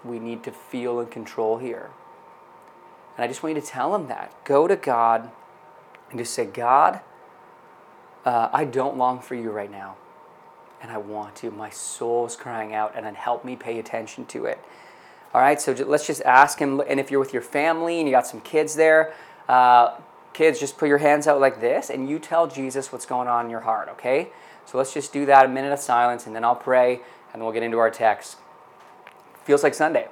we 0.03 0.19
need 0.19 0.43
to 0.43 0.51
feel 0.51 0.99
and 0.99 1.09
control 1.11 1.57
here. 1.57 1.89
And 3.17 3.23
I 3.23 3.27
just 3.27 3.43
want 3.43 3.55
you 3.55 3.61
to 3.61 3.67
tell 3.67 3.95
him 3.95 4.07
that. 4.07 4.33
Go 4.45 4.67
to 4.67 4.75
God 4.75 5.31
and 6.09 6.19
just 6.19 6.33
say, 6.33 6.45
God, 6.45 7.01
uh, 8.25 8.49
I 8.53 8.65
don't 8.65 8.97
long 8.97 9.19
for 9.19 9.35
you 9.35 9.51
right 9.51 9.71
now. 9.71 9.95
And 10.81 10.91
I 10.91 10.97
want 10.97 11.35
to. 11.37 11.49
My 11.49 11.71
soul 11.71 12.27
is 12.27 12.35
crying 12.35 12.75
out, 12.75 12.93
and 12.95 13.03
then 13.03 13.15
help 13.15 13.43
me 13.43 13.55
pay 13.55 13.79
attention 13.79 14.25
to 14.27 14.45
it. 14.45 14.59
All 15.33 15.41
right, 15.41 15.59
so 15.59 15.71
let's 15.73 16.05
just 16.05 16.21
ask 16.21 16.59
him. 16.59 16.81
And 16.87 16.99
if 16.99 17.09
you're 17.09 17.19
with 17.19 17.33
your 17.33 17.41
family 17.41 17.99
and 17.99 18.07
you 18.07 18.13
got 18.13 18.27
some 18.27 18.41
kids 18.41 18.75
there, 18.75 19.13
uh, 19.49 19.97
kids, 20.37 20.59
just 20.59 20.77
put 20.77 20.87
your 20.87 20.99
hands 20.99 21.25
out 21.25 21.39
like 21.41 21.59
this, 21.59 21.89
and 21.89 22.07
you 22.07 22.19
tell 22.19 22.45
Jesus 22.45 22.91
what's 22.91 23.07
going 23.07 23.27
on 23.27 23.45
in 23.45 23.51
your 23.51 23.61
heart, 23.61 23.89
okay? 23.89 24.29
So 24.67 24.77
let's 24.77 24.93
just 24.93 25.11
do 25.11 25.25
that 25.25 25.45
a 25.45 25.49
minute 25.49 25.73
of 25.73 25.79
silence, 25.79 26.27
and 26.27 26.35
then 26.35 26.43
I'll 26.43 26.55
pray, 26.55 26.93
and 26.93 27.33
then 27.33 27.41
we'll 27.41 27.53
get 27.53 27.63
into 27.63 27.79
our 27.79 27.89
text. 27.89 28.37
Feels 29.45 29.63
like 29.63 29.73
Sunday. 29.73 30.07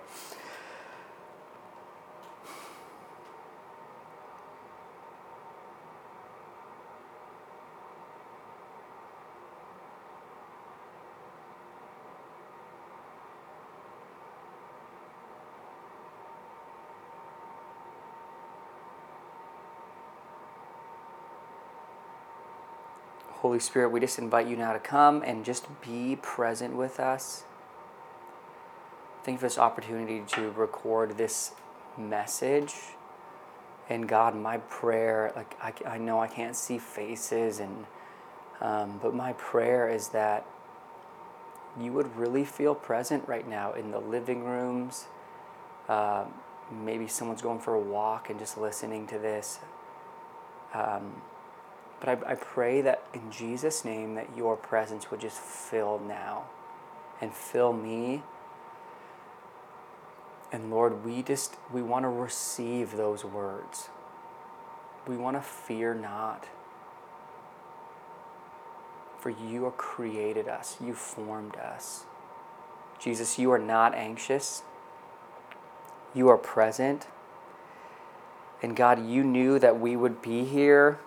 Holy 23.56 23.64
Spirit, 23.64 23.88
we 23.94 24.02
just 24.02 24.20
invite 24.20 24.48
you 24.48 24.58
now 24.58 24.74
to 24.74 24.80
come 24.80 25.22
and 25.22 25.46
just 25.46 25.66
be 25.80 26.18
present 26.22 26.76
with 26.76 27.00
us. 27.00 27.46
Thank 29.24 29.36
you 29.36 29.40
for 29.40 29.46
this 29.46 29.58
opportunity 29.58 30.24
to 30.34 30.52
record 30.52 31.18
this 31.18 31.52
message. 31.98 32.74
And 33.88 34.10
God, 34.10 34.36
my 34.36 34.58
prayer, 34.58 35.32
like 35.38 35.56
I, 35.62 35.72
I 35.88 35.98
know 35.98 36.20
I 36.20 36.28
can't 36.28 36.54
see 36.54 36.78
faces, 36.78 37.62
and 37.62 37.86
um, 38.60 39.00
but 39.02 39.16
my 39.16 39.32
prayer 39.32 39.90
is 39.90 40.10
that 40.10 40.46
you 41.80 41.94
would 41.94 42.14
really 42.18 42.44
feel 42.44 42.76
present 42.76 43.26
right 43.26 43.48
now 43.48 43.72
in 43.72 43.90
the 43.92 44.00
living 44.00 44.44
rooms. 44.44 45.06
Uh, 45.88 46.26
maybe 46.70 47.08
someone's 47.08 47.42
going 47.42 47.60
for 47.60 47.74
a 47.74 47.80
walk 47.80 48.30
and 48.30 48.38
just 48.38 48.58
listening 48.58 49.08
to 49.08 49.18
this. 49.18 49.60
Um, 50.74 51.22
but 52.00 52.10
I, 52.10 52.32
I 52.32 52.36
pray 52.36 52.82
that 52.82 53.04
in 53.14 53.32
Jesus' 53.32 53.86
name 53.86 54.16
that 54.16 54.28
your 54.36 54.56
presence 54.56 55.10
would 55.12 55.22
just 55.22 55.40
fill 55.40 56.00
now 56.00 56.46
and 57.22 57.34
fill 57.34 57.74
me. 57.74 58.24
And 60.52 60.70
Lord, 60.70 61.06
we 61.06 61.22
just 61.24 61.56
we 61.72 61.82
want 61.82 62.04
to 62.04 62.10
receive 62.10 62.92
those 62.92 63.24
words. 63.24 63.90
We 65.08 65.18
want 65.18 65.38
to 65.38 65.42
fear 65.42 65.94
not. 65.94 66.48
For 69.20 69.30
you 69.30 69.74
created 69.75 70.48
us, 70.48 70.78
you 70.80 70.94
formed 70.94 71.56
us. 71.56 72.06
Jesus, 73.00 73.40
you 73.40 73.52
are 73.52 73.60
not 73.60 73.96
anxious. 73.96 74.64
You 76.14 76.30
are 76.30 76.38
present. 76.38 77.08
And 78.62 78.75
God, 78.75 79.06
you 79.06 79.24
knew 79.24 79.60
that 79.60 79.80
we 79.80 79.96
would 79.96 80.22
be 80.22 80.46
here 80.46 81.00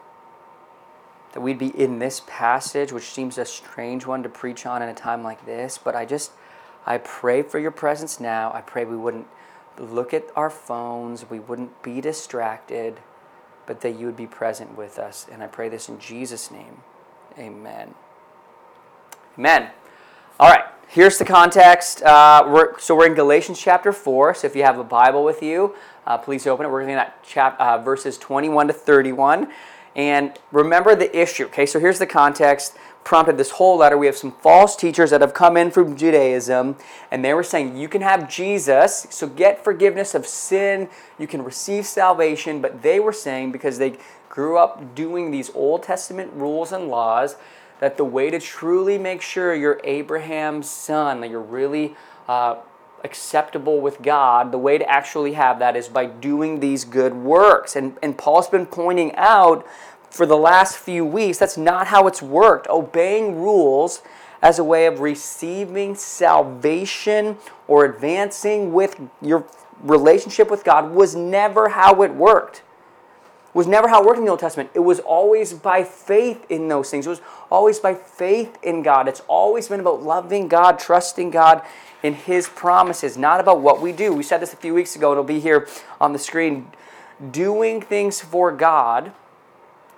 that 1.33 1.41
we'd 1.41 1.59
be 1.59 1.69
in 1.69 1.99
this 1.99 2.23
passage, 2.27 2.93
which 2.93 3.05
seems 3.05 3.39
a 3.39 3.45
strange 3.45 4.07
one 4.07 4.23
to 4.23 4.29
preach 4.29 4.67
on 4.67 4.83
in 4.83 4.89
a 4.89 4.95
time 4.95 5.23
like 5.23 5.45
this. 5.45 5.79
But 5.79 5.95
I 5.95 6.05
just, 6.05 6.33
I 6.87 6.99
pray 6.99 7.43
for 7.43 7.59
your 7.59 7.71
presence 7.71 8.19
now. 8.19 8.53
I 8.53 8.61
pray 8.61 8.85
we 8.85 8.97
wouldn't 8.97 9.27
look 9.79 10.13
at 10.13 10.25
our 10.35 10.51
phones, 10.51 11.29
we 11.31 11.39
wouldn't 11.39 11.83
be 11.83 12.01
distracted, 12.01 12.99
but 13.67 13.81
that 13.83 13.99
you 13.99 14.07
would 14.07 14.17
be 14.17 14.27
present 14.27 14.77
with 14.77 14.99
us. 14.99 15.27
And 15.31 15.43
I 15.43 15.47
pray 15.47 15.69
this 15.69 15.89
in 15.89 15.99
Jesus' 15.99 16.51
name. 16.51 16.83
Amen. 17.39 17.95
Amen. 19.39 19.71
All 20.41 20.49
right, 20.49 20.65
here's 20.89 21.19
the 21.19 21.25
context. 21.25 22.03
Uh, 22.03 22.45
we're, 22.49 22.79
so 22.79 22.97
we're 22.97 23.07
in 23.07 23.15
Galatians 23.15 23.61
chapter 23.61 23.93
4. 23.93 24.35
So 24.35 24.47
if 24.47 24.57
you 24.57 24.63
have 24.63 24.79
a 24.79 24.85
Bible 24.85 25.25
with 25.25 25.43
you, 25.43 25.75
uh, 26.07 26.19
please 26.19 26.47
open 26.47 26.67
it. 26.67 26.71
We're 26.71 26.81
looking 26.81 26.95
at 26.95 27.23
chap, 27.23 27.59
uh, 27.61 27.79
verses 27.79 28.19
21 28.19 28.69
to 28.69 28.73
31. 28.73 29.49
And 29.97 30.39
remember 30.53 30.95
the 30.95 31.17
issue, 31.19 31.47
okay? 31.47 31.67
So 31.67 31.81
here's 31.81 31.99
the 31.99 32.07
context 32.07 32.77
prompted 33.05 33.39
this 33.39 33.53
whole 33.53 33.79
letter. 33.79 33.97
We 33.97 34.05
have 34.05 34.19
some 34.19 34.33
false 34.33 34.77
teachers 34.77 35.11
that 35.11 35.23
have 35.23 35.33
come 35.33 35.57
in 35.57 35.71
from 35.71 35.97
Judaism, 35.97 36.77
and 37.11 37.25
they 37.25 37.33
were 37.33 37.43
saying 37.43 37.77
you 37.77 37.89
can 37.89 38.03
have 38.03 38.29
Jesus, 38.29 39.07
so 39.09 39.27
get 39.27 39.65
forgiveness 39.65 40.15
of 40.15 40.27
sin, 40.27 40.91
you 41.19 41.27
can 41.27 41.43
receive 41.43 41.87
salvation, 41.87 42.61
but 42.61 42.83
they 42.83 43.01
were 43.01 43.15
saying 43.15 43.51
because 43.51 43.79
they 43.79 43.97
grew 44.29 44.59
up 44.59 44.95
doing 44.95 45.31
these 45.31 45.51
Old 45.55 45.83
Testament 45.85 46.31
rules 46.35 46.71
and 46.71 46.89
laws, 46.89 47.37
that 47.81 47.97
the 47.97 48.05
way 48.05 48.29
to 48.29 48.39
truly 48.39 48.99
make 48.99 49.23
sure 49.23 49.55
you're 49.55 49.81
Abraham's 49.85 50.69
son, 50.69 51.23
that 51.23 51.31
you're 51.31 51.41
really 51.41 51.97
uh, 52.29 52.57
acceptable 53.05 53.81
with 53.81 54.03
God, 54.03 54.53
the 54.53 54.59
way 54.59 54.79
to 54.79 54.89
actually 54.89 55.35
have 55.35 55.59
that 55.59 55.77
is 55.77 55.89
by 55.89 56.07
doing 56.07 56.61
these 56.61 56.85
good 56.85 57.15
works. 57.15 57.77
And, 57.77 57.97
and 58.03 58.17
Paul's 58.17 58.49
been 58.49 58.67
pointing 58.67 59.15
out 59.17 59.67
for 60.11 60.27
the 60.27 60.37
last 60.37 60.77
few 60.77 61.05
weeks 61.05 61.39
that's 61.39 61.57
not 61.57 61.89
how 61.89 62.07
it's 62.07 62.23
worked. 62.23 62.69
Obeying 62.69 63.37
rules 63.37 64.03
as 64.43 64.59
a 64.59 64.65
way 64.65 64.87
of 64.87 65.01
receiving 65.01 65.95
salvation 65.95 67.37
or 67.67 67.85
advancing 67.85 68.73
with 68.73 69.01
your 69.21 69.45
relationship 69.81 70.51
with 70.51 70.65
God 70.65 70.93
was 70.93 71.15
never 71.15 71.71
how 71.71 72.03
it 72.03 72.15
worked. 72.15 72.63
Was 73.59 73.67
never 73.67 73.89
how 73.89 74.01
it 74.01 74.07
worked 74.07 74.21
in 74.21 74.25
the 74.25 74.31
Old 74.31 74.39
Testament. 74.39 74.71
It 74.73 74.79
was 74.79 75.01
always 75.01 75.53
by 75.53 75.83
faith 75.83 76.47
in 76.49 76.69
those 76.69 76.93
things. 76.93 77.09
It 77.09 77.11
was 77.11 77.21
always 77.51 77.81
by 77.81 77.93
faith 77.93 78.57
in 78.63 78.85
God. 78.85 79.09
It's 79.09 79.23
always 79.27 79.67
been 79.67 79.81
about 79.81 80.01
loving 80.01 80.47
God, 80.47 80.79
trusting 80.79 81.33
God, 81.33 81.63
in 82.05 82.15
His 82.15 82.49
promises, 82.49 83.19
not 83.19 83.41
about 83.41 83.61
what 83.61 83.81
we 83.83 83.91
do. 83.91 84.13
We 84.13 84.23
said 84.23 84.39
this 84.39 84.53
a 84.53 84.57
few 84.57 84.75
weeks 84.75 84.95
ago, 84.95 85.11
it'll 85.11 85.25
be 85.25 85.41
here 85.41 85.67
on 86.01 86.13
the 86.13 86.21
screen. 86.21 86.71
Doing 87.33 87.83
things 87.83 88.21
for 88.21 88.53
God 88.53 89.11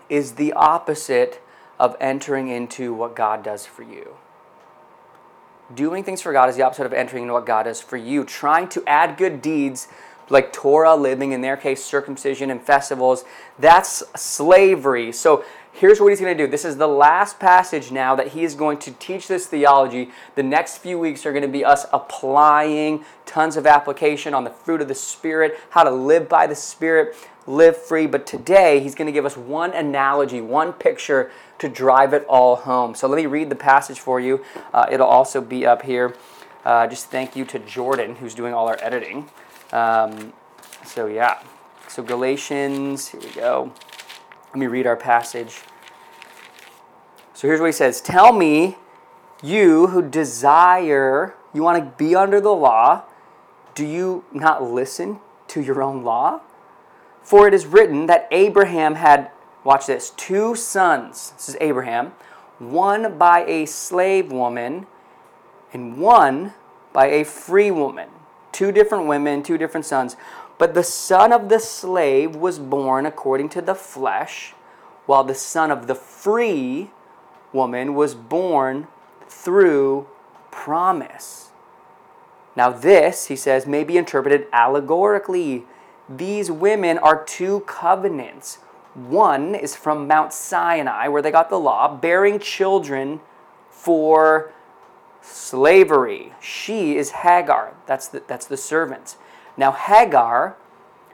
is 0.09 0.33
the 0.33 0.55
opposite 0.55 1.43
of 1.79 1.99
entering 2.01 2.49
into 2.49 2.95
what 2.95 3.15
God 3.15 3.43
does 3.43 3.67
for 3.67 3.83
you. 3.83 4.17
Doing 5.75 6.03
things 6.03 6.23
for 6.23 6.33
God 6.33 6.49
is 6.49 6.57
the 6.57 6.63
opposite 6.63 6.87
of 6.87 6.95
entering 6.95 7.25
into 7.25 7.35
what 7.35 7.45
God 7.45 7.65
does 7.65 7.83
for 7.83 7.99
you. 7.99 8.25
Trying 8.25 8.71
to 8.71 8.83
add 8.87 9.19
good 9.19 9.43
deeds 9.43 9.87
like 10.31 10.53
Torah 10.53 10.95
living, 10.95 11.33
in 11.33 11.41
their 11.41 11.57
case, 11.57 11.85
circumcision 11.85 12.51
and 12.51 12.63
festivals, 12.63 13.25
that's 13.59 14.03
slavery. 14.17 15.13
So 15.13 15.45
here's 15.73 16.01
what 16.01 16.09
he's 16.09 16.21
going 16.21 16.37
to 16.37 16.45
do. 16.45 16.51
This 16.51 16.65
is 16.65 16.77
the 16.77 16.89
last 16.89 17.39
passage 17.39 17.91
now 17.91 18.15
that 18.15 18.29
he 18.29 18.45
is 18.45 18.55
going 18.55 18.79
to 18.79 18.93
teach 18.93 19.29
this 19.29 19.47
theology. 19.47 20.11
The 20.35 20.43
next 20.43 20.79
few 20.79 20.99
weeks 20.99 21.27
are 21.27 21.33
going 21.33 21.43
to 21.43 21.49
be 21.49 21.65
us 21.65 21.87
applying 21.93 23.05
tons 23.27 23.57
of 23.57 23.67
application 23.67 24.35
on 24.35 24.45
the 24.45 24.51
fruit 24.51 24.81
of 24.81 24.89
the 24.89 24.95
Spirit, 24.95 25.59
how 25.71 25.83
to 25.83 25.91
live 25.91 26.29
by 26.29 26.47
the 26.47 26.55
Spirit, 26.55 27.17
live 27.47 27.77
free. 27.77 28.07
But 28.07 28.27
today, 28.27 28.81
he's 28.81 28.95
going 28.95 29.07
to 29.07 29.13
give 29.13 29.27
us 29.27 29.37
one 29.37 29.73
analogy, 29.73 30.41
one 30.41 30.73
picture 30.73 31.31
to 31.59 31.69
drive 31.69 32.13
it 32.13 32.25
all 32.29 32.57
home. 32.57 32.95
So 32.95 33.07
let 33.07 33.17
me 33.17 33.27
read 33.27 33.51
the 33.51 33.57
passage 33.57 34.01
for 34.01 34.21
you. 34.21 34.45
Uh, 34.73 34.87
it'll 34.91 35.07
also 35.07 35.41
be 35.41 35.67
up 35.67 35.83
here. 35.83 36.15
Uh, 36.65 36.87
just 36.87 37.11
thank 37.11 37.37
you 37.37 37.45
to 37.47 37.59
Jordan, 37.59 38.17
who's 38.17 38.35
doing 38.35 38.53
all 38.53 38.69
our 38.69 38.79
editing. 38.83 39.29
Um, 39.73 40.33
so, 40.85 41.07
yeah. 41.07 41.43
So, 41.89 42.03
Galatians, 42.03 43.09
here 43.09 43.21
we 43.21 43.31
go. 43.31 43.73
Let 44.51 44.59
me 44.59 44.67
read 44.67 44.87
our 44.87 44.97
passage. 44.97 45.61
So 47.41 47.49
here's 47.49 47.59
what 47.59 47.67
he 47.67 47.73
says 47.73 48.03
Tell 48.03 48.35
me, 48.35 48.77
you 49.43 49.87
who 49.87 50.03
desire, 50.03 51.35
you 51.55 51.63
want 51.63 51.83
to 51.83 52.05
be 52.05 52.15
under 52.15 52.39
the 52.39 52.53
law, 52.53 53.05
do 53.75 53.87
you 53.87 54.25
not 54.31 54.63
listen 54.63 55.21
to 55.49 55.63
your 55.63 55.83
own 55.83 56.05
law? 56.05 56.43
For 57.23 57.49
it 57.49 57.55
is 57.55 57.65
written 57.65 58.05
that 58.07 58.29
Abraham 58.31 58.97
had, 58.97 59.31
watch 59.65 59.87
this, 59.87 60.11
two 60.11 60.55
sons. 60.55 61.33
This 61.39 61.49
is 61.49 61.57
Abraham, 61.63 62.13
one 62.59 63.17
by 63.17 63.47
a 63.47 63.65
slave 63.65 64.31
woman 64.31 64.87
and 65.73 65.99
one 65.99 66.53
by 66.93 67.07
a 67.07 67.25
free 67.25 67.71
woman. 67.71 68.11
Two 68.53 68.73
different 68.73 69.07
women, 69.07 69.43
two 69.43 69.59
different 69.59 69.87
sons. 69.87 70.17
But 70.59 70.75
the 70.75 70.83
son 70.83 71.33
of 71.33 71.49
the 71.49 71.59
slave 71.59 72.37
was 72.37 72.59
born 72.59 73.07
according 73.07 73.49
to 73.51 73.63
the 73.63 73.75
flesh, 73.75 74.55
while 75.07 75.25
the 75.25 75.35
son 75.35 75.71
of 75.71 75.87
the 75.87 75.95
free 75.95 76.91
woman 77.53 77.95
was 77.95 78.15
born 78.15 78.87
through 79.29 80.07
promise. 80.51 81.51
Now, 82.57 82.71
this, 82.71 83.27
he 83.27 83.37
says, 83.37 83.67
may 83.67 83.85
be 83.85 83.97
interpreted 83.97 84.47
allegorically. 84.53 85.65
These 86.09 86.51
women 86.51 86.99
are 86.99 87.25
two 87.25 87.61
covenants. 87.61 88.57
One 88.95 89.55
is 89.55 89.77
from 89.77 90.09
Mount 90.09 90.33
Sinai, 90.33 91.09
where 91.09 91.23
they 91.23 91.31
got 91.31 91.49
the 91.49 91.61
law, 91.61 91.95
bearing 91.95 92.39
children 92.39 93.21
for 93.71 94.53
slavery. 95.23 96.33
She 96.41 96.97
is 96.97 97.11
Hagar. 97.11 97.75
That's 97.87 98.09
the, 98.09 98.23
that's 98.27 98.47
the 98.47 98.57
servant. 98.57 99.17
Now, 99.57 99.73
Hagar 99.73 100.57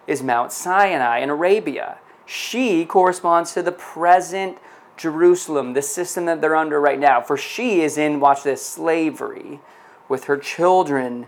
is 0.06 0.22
Mount 0.22 0.52
Sinai 0.52 1.18
in 1.18 1.30
Arabia. 1.30 1.98
She 2.24 2.84
corresponds 2.84 3.52
to 3.52 3.62
the 3.62 3.72
present 3.72 4.58
Jerusalem, 4.96 5.72
the 5.72 5.82
system 5.82 6.24
that 6.26 6.40
they're 6.40 6.56
under 6.56 6.80
right 6.80 6.98
now. 6.98 7.20
For 7.20 7.36
she 7.36 7.80
is 7.82 7.98
in, 7.98 8.20
watch 8.20 8.42
this, 8.42 8.64
slavery 8.64 9.60
with 10.08 10.24
her 10.24 10.36
children. 10.36 11.26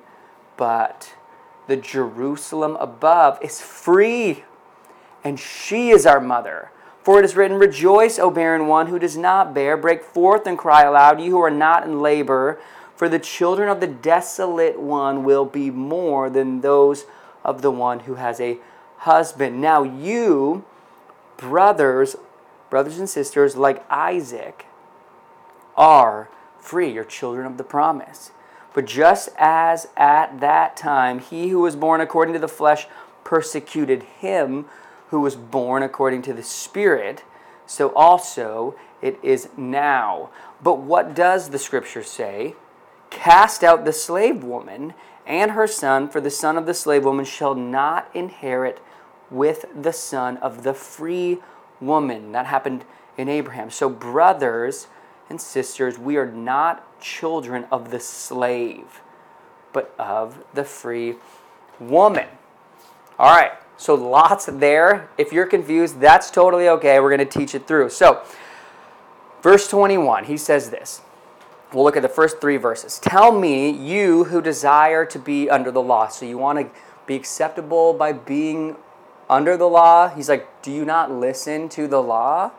But 0.57 1.15
the 1.67 1.77
Jerusalem 1.77 2.77
above 2.77 3.39
is 3.43 3.61
free, 3.61 4.45
and 5.23 5.39
she 5.39 5.91
is 5.91 6.07
our 6.07 6.21
mother. 6.21 6.71
For 7.09 7.21
it 7.21 7.25
is 7.25 7.37
written, 7.37 7.57
Rejoice, 7.57 8.19
O 8.19 8.31
barren 8.31 8.67
one 8.67 8.89
who 8.89 8.99
does 8.99 9.17
not 9.17 9.55
bear, 9.55 9.79
break 9.79 10.05
forth 10.05 10.47
and 10.47 10.59
cry 10.59 10.83
aloud, 10.83 11.23
you 11.23 11.31
who 11.31 11.41
are 11.41 11.51
not 11.51 11.85
in 11.85 12.03
labor. 12.03 12.61
For 12.97 13.09
the 13.09 13.19
children 13.19 13.71
of 13.71 13.81
the 13.81 13.87
desolate 13.87 14.79
one 14.79 15.25
will 15.25 15.47
be 15.47 15.71
more 15.71 16.29
than 16.29 16.61
those 16.61 17.07
of 17.43 17.63
the 17.63 17.71
one 17.71 18.01
who 18.01 18.17
has 18.17 18.43
a 18.43 18.59
husband. 18.99 19.59
Now, 19.59 19.85
you, 19.85 20.67
brothers, 21.39 22.17
brothers 22.69 22.99
and 22.99 23.09
sisters, 23.09 23.57
like 23.57 23.87
Isaac, 23.91 24.67
are 25.79 26.29
free. 26.59 26.93
You're 26.93 27.05
children 27.05 27.47
of 27.47 27.57
the 27.57 27.65
promise. 27.65 28.33
But 28.75 28.85
just 28.85 29.31
as 29.39 29.89
at 29.97 30.41
that 30.41 30.77
time 30.77 31.21
he 31.21 31.49
who 31.49 31.61
was 31.61 31.75
born 31.75 32.03
according 32.03 32.35
to 32.35 32.39
the 32.39 32.49
flesh 32.49 32.87
persecuted 33.25 34.03
him 34.03 34.67
who 35.11 35.21
was 35.21 35.37
born 35.37 35.83
according 35.83 36.23
to 36.23 36.33
the 36.33 36.43
Spirit, 36.43 37.25
so 37.67 37.93
also 37.95 38.75
it 39.01 39.19
is 39.23 39.49
now. 39.57 40.31
But 40.63 40.81
what 40.81 41.15
does 41.15 41.51
the 41.51 41.59
scripture 41.59 42.03
say? 42.03 42.55
Cast 43.11 43.65
out 43.65 43.85
the 43.85 43.93
slave 43.93 44.43
woman 44.43 44.95
and 45.27 45.53
her 45.53 45.67
son, 45.67 46.09
for 46.09 46.21
the 46.21 46.31
son 46.31 46.57
of 46.57 46.67
the 46.67 46.75
slave 46.75 47.05
woman 47.05 47.25
shall 47.25 47.55
not 47.55 48.11
inherit 48.15 48.81
with 49.31 49.67
the 49.75 49.93
son 49.93 50.39
of 50.39 50.63
the 50.63 50.75
free 50.75 51.39
woman. 51.81 52.33
That 52.33 52.47
happened 52.47 52.85
in 53.17 53.29
Abraham. 53.29 53.71
So, 53.71 53.89
brothers 53.91 54.87
and 55.29 55.41
sisters, 55.41 55.99
we 55.99 56.17
are 56.17 56.31
not 56.31 57.01
children 57.01 57.67
of 57.71 57.91
the 57.91 58.01
slave, 58.01 59.03
but 59.73 59.95
of 59.99 60.43
the 60.55 60.65
free 60.65 61.17
woman. 61.79 62.27
All 63.19 63.35
right, 63.35 63.53
so 63.79 63.95
lots 63.95 64.47
there. 64.47 65.09
If 65.17 65.33
you're 65.33 65.47
confused, 65.47 66.01
that's 66.01 66.31
totally 66.31 66.69
okay. 66.69 66.99
We're 66.99 67.17
going 67.17 67.27
to 67.27 67.39
teach 67.39 67.55
it 67.55 67.67
through. 67.67 67.91
So, 67.91 68.23
verse 69.41 69.69
21, 69.69 70.25
he 70.25 70.37
says 70.37 70.71
this. 70.71 71.01
We'll 71.73 71.85
look 71.85 71.97
at 71.97 72.03
the 72.03 72.09
first 72.09 72.41
three 72.41 72.57
verses. 72.57 72.99
Tell 72.99 73.31
me, 73.31 73.71
you 73.71 74.25
who 74.25 74.43
desire 74.43 75.07
to 75.07 75.19
be 75.19 75.49
under 75.49 75.71
the 75.71 75.81
law. 75.81 76.09
So, 76.09 76.27
you 76.27 76.37
want 76.37 76.59
to 76.59 76.81
be 77.07 77.15
acceptable 77.15 77.95
by 77.95 78.13
being 78.13 78.77
under 79.31 79.57
the 79.57 79.69
law? 79.69 80.09
He's 80.09 80.29
like, 80.29 80.61
Do 80.63 80.73
you 80.73 80.85
not 80.85 81.13
listen 81.13 81.69
to 81.71 81.87
the 81.87 82.03
law? 82.03 82.51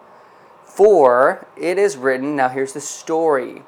For 0.64 1.46
it 1.58 1.78
is 1.78 1.98
written, 1.98 2.38
now 2.38 2.48
here's 2.48 2.74
the 2.74 2.80
story. 2.80 3.64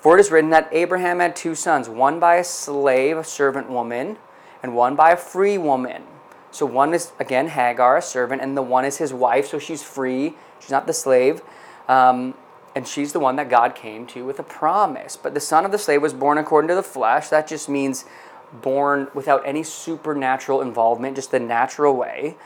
For 0.00 0.16
it 0.16 0.20
is 0.20 0.32
written 0.32 0.50
that 0.50 0.68
Abraham 0.72 1.20
had 1.20 1.36
two 1.36 1.54
sons, 1.54 1.88
one 1.88 2.18
by 2.18 2.36
a 2.36 2.44
slave, 2.44 3.16
a 3.16 3.22
servant 3.22 3.70
woman, 3.70 4.16
and 4.60 4.74
one 4.74 4.96
by 4.96 5.12
a 5.12 5.16
free 5.16 5.58
woman. 5.58 6.02
So 6.50 6.66
one 6.66 6.94
is, 6.94 7.12
again, 7.18 7.48
Hagar, 7.48 7.98
a 7.98 8.02
servant, 8.02 8.42
and 8.42 8.56
the 8.56 8.62
one 8.62 8.84
is 8.84 8.98
his 8.98 9.12
wife, 9.14 9.46
so 9.46 9.58
she's 9.58 9.82
free. 9.82 10.34
She's 10.58 10.70
not 10.70 10.86
the 10.86 10.92
slave. 10.92 11.42
Um, 11.88 12.34
and 12.74 12.86
she's 12.86 13.12
the 13.12 13.20
one 13.20 13.36
that 13.36 13.48
God 13.48 13.74
came 13.74 14.06
to 14.08 14.24
with 14.24 14.38
a 14.38 14.44
promise. 14.44 15.16
But 15.16 15.34
the 15.34 15.40
son 15.40 15.64
of 15.64 15.72
the 15.72 15.78
slave 15.78 16.02
was 16.02 16.12
born 16.12 16.38
according 16.38 16.68
to 16.68 16.74
the 16.74 16.82
flesh. 16.82 17.28
That 17.28 17.46
just 17.46 17.68
means 17.68 18.04
born 18.52 19.08
without 19.14 19.42
any 19.46 19.62
supernatural 19.62 20.60
involvement, 20.60 21.16
just 21.16 21.30
the 21.30 21.40
natural 21.40 21.96
way. 21.96 22.36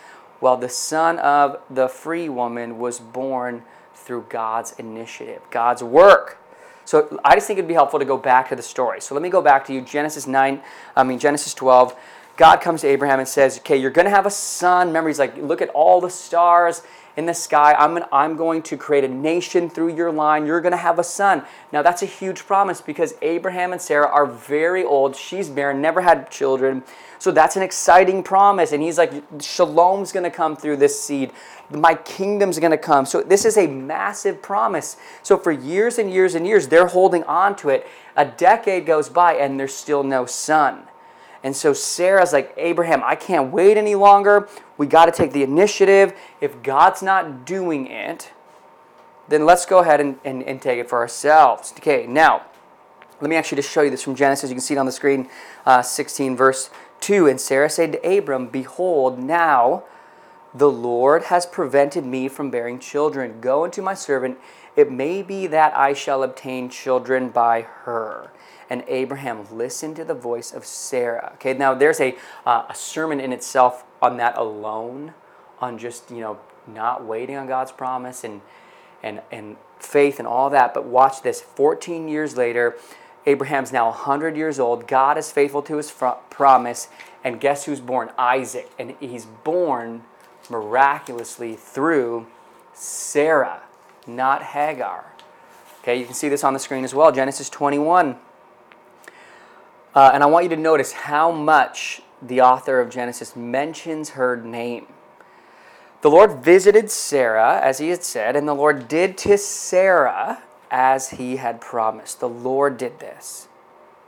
While 0.40 0.56
the 0.56 0.68
son 0.68 1.18
of 1.18 1.61
the 1.70 1.88
free 1.88 2.28
woman 2.28 2.78
was 2.78 2.99
born 2.99 3.62
through 3.94 4.26
God's 4.28 4.73
initiative, 4.73 5.42
God's 5.50 5.82
work. 5.82 6.38
So 6.84 7.18
I 7.25 7.34
just 7.34 7.46
think 7.46 7.58
it'd 7.58 7.68
be 7.68 7.75
helpful 7.75 7.99
to 7.99 8.04
go 8.04 8.18
back 8.18 8.50
to 8.50 8.56
the 8.56 8.62
story. 8.62 9.00
So 9.00 9.14
let 9.14 9.23
me 9.23 9.30
go 9.30 9.40
back 9.40 9.66
to 9.66 9.73
you. 9.73 9.80
Genesis 9.80 10.26
9, 10.26 10.61
I 10.94 11.02
mean, 11.02 11.18
Genesis 11.18 11.54
12. 11.54 11.96
God 12.36 12.60
comes 12.60 12.80
to 12.80 12.88
Abraham 12.88 13.20
and 13.20 13.28
says, 13.28 13.58
Okay, 13.58 13.76
you're 13.76 13.90
going 13.90 14.06
to 14.06 14.10
have 14.10 14.26
a 14.26 14.30
son. 14.30 14.88
Remember, 14.88 15.08
he's 15.08 15.18
like, 15.18 15.36
Look 15.36 15.62
at 15.62 15.68
all 15.70 16.00
the 16.00 16.10
stars 16.10 16.82
in 17.16 17.26
the 17.26 17.34
sky. 17.34 17.74
I'm, 17.74 17.96
an, 17.96 18.04
I'm 18.12 18.36
going 18.36 18.62
to 18.62 18.76
create 18.76 19.04
a 19.04 19.08
nation 19.08 19.70
through 19.70 19.94
your 19.94 20.10
line. 20.10 20.46
You're 20.46 20.60
going 20.60 20.72
to 20.72 20.76
have 20.76 20.98
a 20.98 21.04
son. 21.04 21.44
Now, 21.72 21.82
that's 21.82 22.02
a 22.02 22.06
huge 22.06 22.40
promise 22.40 22.80
because 22.80 23.14
Abraham 23.22 23.72
and 23.72 23.80
Sarah 23.80 24.08
are 24.08 24.26
very 24.26 24.82
old. 24.82 25.14
She's 25.14 25.48
barren, 25.48 25.80
never 25.80 26.00
had 26.00 26.30
children. 26.30 26.82
So 27.18 27.30
that's 27.30 27.56
an 27.56 27.62
exciting 27.62 28.22
promise. 28.22 28.72
And 28.72 28.82
he's 28.82 28.98
like, 28.98 29.12
Shalom's 29.40 30.12
going 30.12 30.24
to 30.24 30.30
come 30.30 30.56
through 30.56 30.78
this 30.78 31.00
seed. 31.00 31.30
My 31.70 31.94
kingdom's 31.94 32.58
going 32.58 32.72
to 32.72 32.78
come. 32.78 33.06
So 33.06 33.22
this 33.22 33.44
is 33.44 33.56
a 33.56 33.66
massive 33.66 34.42
promise. 34.42 34.96
So 35.22 35.38
for 35.38 35.52
years 35.52 35.98
and 35.98 36.12
years 36.12 36.34
and 36.34 36.46
years, 36.46 36.68
they're 36.68 36.88
holding 36.88 37.22
on 37.24 37.56
to 37.56 37.70
it. 37.70 37.86
A 38.16 38.25
decade 38.25 38.86
goes 38.86 39.08
by 39.08 39.34
and 39.34 39.58
there's 39.58 39.75
still 39.75 40.02
no 40.02 40.26
son. 40.26 40.82
And 41.45 41.54
so 41.54 41.75
Sarah's 41.75 42.33
like, 42.33 42.54
Abraham, 42.57 43.02
I 43.04 43.17
can't 43.17 43.52
wait 43.52 43.76
any 43.76 43.95
longer. 43.95 44.49
We 44.78 44.87
got 44.87 45.04
to 45.04 45.13
take 45.13 45.33
the 45.33 45.43
initiative. 45.43 46.15
If 46.41 46.63
God's 46.63 47.02
not 47.02 47.45
doing 47.45 47.87
it, 47.87 48.33
then 49.28 49.45
let's 49.45 49.67
go 49.67 49.80
ahead 49.80 50.00
and, 50.00 50.19
and, 50.25 50.43
and 50.43 50.61
take 50.61 50.78
it 50.78 50.89
for 50.89 50.99
ourselves. 50.99 51.73
Okay, 51.76 52.07
now, 52.07 52.47
let 53.21 53.28
me 53.28 53.37
actually 53.37 53.57
just 53.57 53.71
show 53.71 53.83
you 53.83 53.91
this 53.91 54.02
from 54.02 54.15
Genesis. 54.15 54.49
You 54.49 54.57
can 54.57 54.63
see 54.63 54.75
it 54.75 54.78
on 54.78 54.87
the 54.87 54.93
screen, 54.93 55.28
uh, 55.67 55.83
16, 55.83 56.35
verse 56.35 56.71
2. 57.00 57.26
And 57.26 57.39
Sarah 57.39 57.69
said 57.69 57.93
to 57.93 58.19
Abram, 58.19 58.49
Behold, 58.49 59.19
now 59.19 59.85
the 60.54 60.71
Lord 60.71 61.25
has 61.25 61.45
prevented 61.45 62.07
me 62.07 62.28
from 62.28 62.50
bearing 62.50 62.78
children. 62.78 63.43
Go 63.43 63.65
unto 63.65 63.83
my 63.83 63.93
servant. 63.93 64.39
It 64.76 64.91
may 64.91 65.23
be 65.23 65.47
that 65.49 65.76
I 65.76 65.93
shall 65.93 66.23
obtain 66.23 66.71
children 66.71 67.28
by 67.28 67.63
her 67.85 68.30
and 68.70 68.84
Abraham 68.88 69.46
listened 69.52 69.96
to 69.96 70.04
the 70.04 70.14
voice 70.14 70.52
of 70.52 70.64
Sarah. 70.64 71.32
Okay, 71.34 71.54
now 71.54 71.74
there's 71.74 72.00
a, 72.00 72.16
uh, 72.46 72.64
a 72.68 72.74
sermon 72.74 73.20
in 73.20 73.32
itself 73.32 73.84
on 74.00 74.16
that 74.18 74.36
alone, 74.36 75.14
on 75.60 75.78
just, 75.78 76.10
you 76.10 76.20
know, 76.20 76.38
not 76.66 77.04
waiting 77.04 77.36
on 77.36 77.46
God's 77.46 77.72
promise 77.72 78.24
and, 78.24 78.40
and, 79.02 79.20
and 79.30 79.56
faith 79.78 80.18
and 80.18 80.26
all 80.26 80.50
that. 80.50 80.74
But 80.74 80.86
watch 80.86 81.22
this 81.22 81.40
14 81.40 82.08
years 82.08 82.36
later, 82.36 82.76
Abraham's 83.26 83.72
now 83.72 83.86
100 83.86 84.36
years 84.36 84.58
old. 84.58 84.86
God 84.86 85.16
is 85.18 85.30
faithful 85.30 85.62
to 85.62 85.76
his 85.76 85.90
fr- 85.90 86.20
promise. 86.30 86.88
And 87.22 87.40
guess 87.40 87.64
who's 87.64 87.80
born? 87.80 88.10
Isaac. 88.18 88.70
And 88.78 88.94
he's 89.00 89.24
born 89.24 90.02
miraculously 90.50 91.54
through 91.54 92.26
Sarah, 92.74 93.62
not 94.06 94.42
Hagar. 94.42 95.12
Okay, 95.82 95.98
you 95.98 96.04
can 96.04 96.14
see 96.14 96.28
this 96.28 96.44
on 96.44 96.52
the 96.52 96.58
screen 96.58 96.84
as 96.84 96.94
well. 96.94 97.12
Genesis 97.12 97.48
21. 97.48 98.16
Uh, 99.95 100.11
and 100.13 100.23
I 100.25 100.26
want 100.26 100.45
you 100.45 100.49
to 100.50 100.57
notice 100.57 100.93
how 100.93 101.30
much 101.30 102.02
the 102.21 102.41
author 102.41 102.80
of 102.80 102.91
Genesis 102.91 103.37
mentions 103.37 104.11
her 104.11 104.37
name. 104.37 104.87
The 106.02 106.11
Lord 106.11 106.45
visited 106.45 106.91
Sarah, 106.91 107.61
as 107.63 107.78
he 107.78 107.91
had 107.91 108.02
said, 108.02 108.35
and 108.35 108.49
the 108.49 108.54
Lord 108.54 108.89
did 108.89 109.17
to 109.19 109.39
Sarah 109.39 110.43
as 110.71 111.11
he 111.11 111.37
had 111.37 111.61
promised. 111.61 112.19
The 112.19 112.28
Lord 112.28 112.76
did 112.76 112.99
this. 112.99 113.49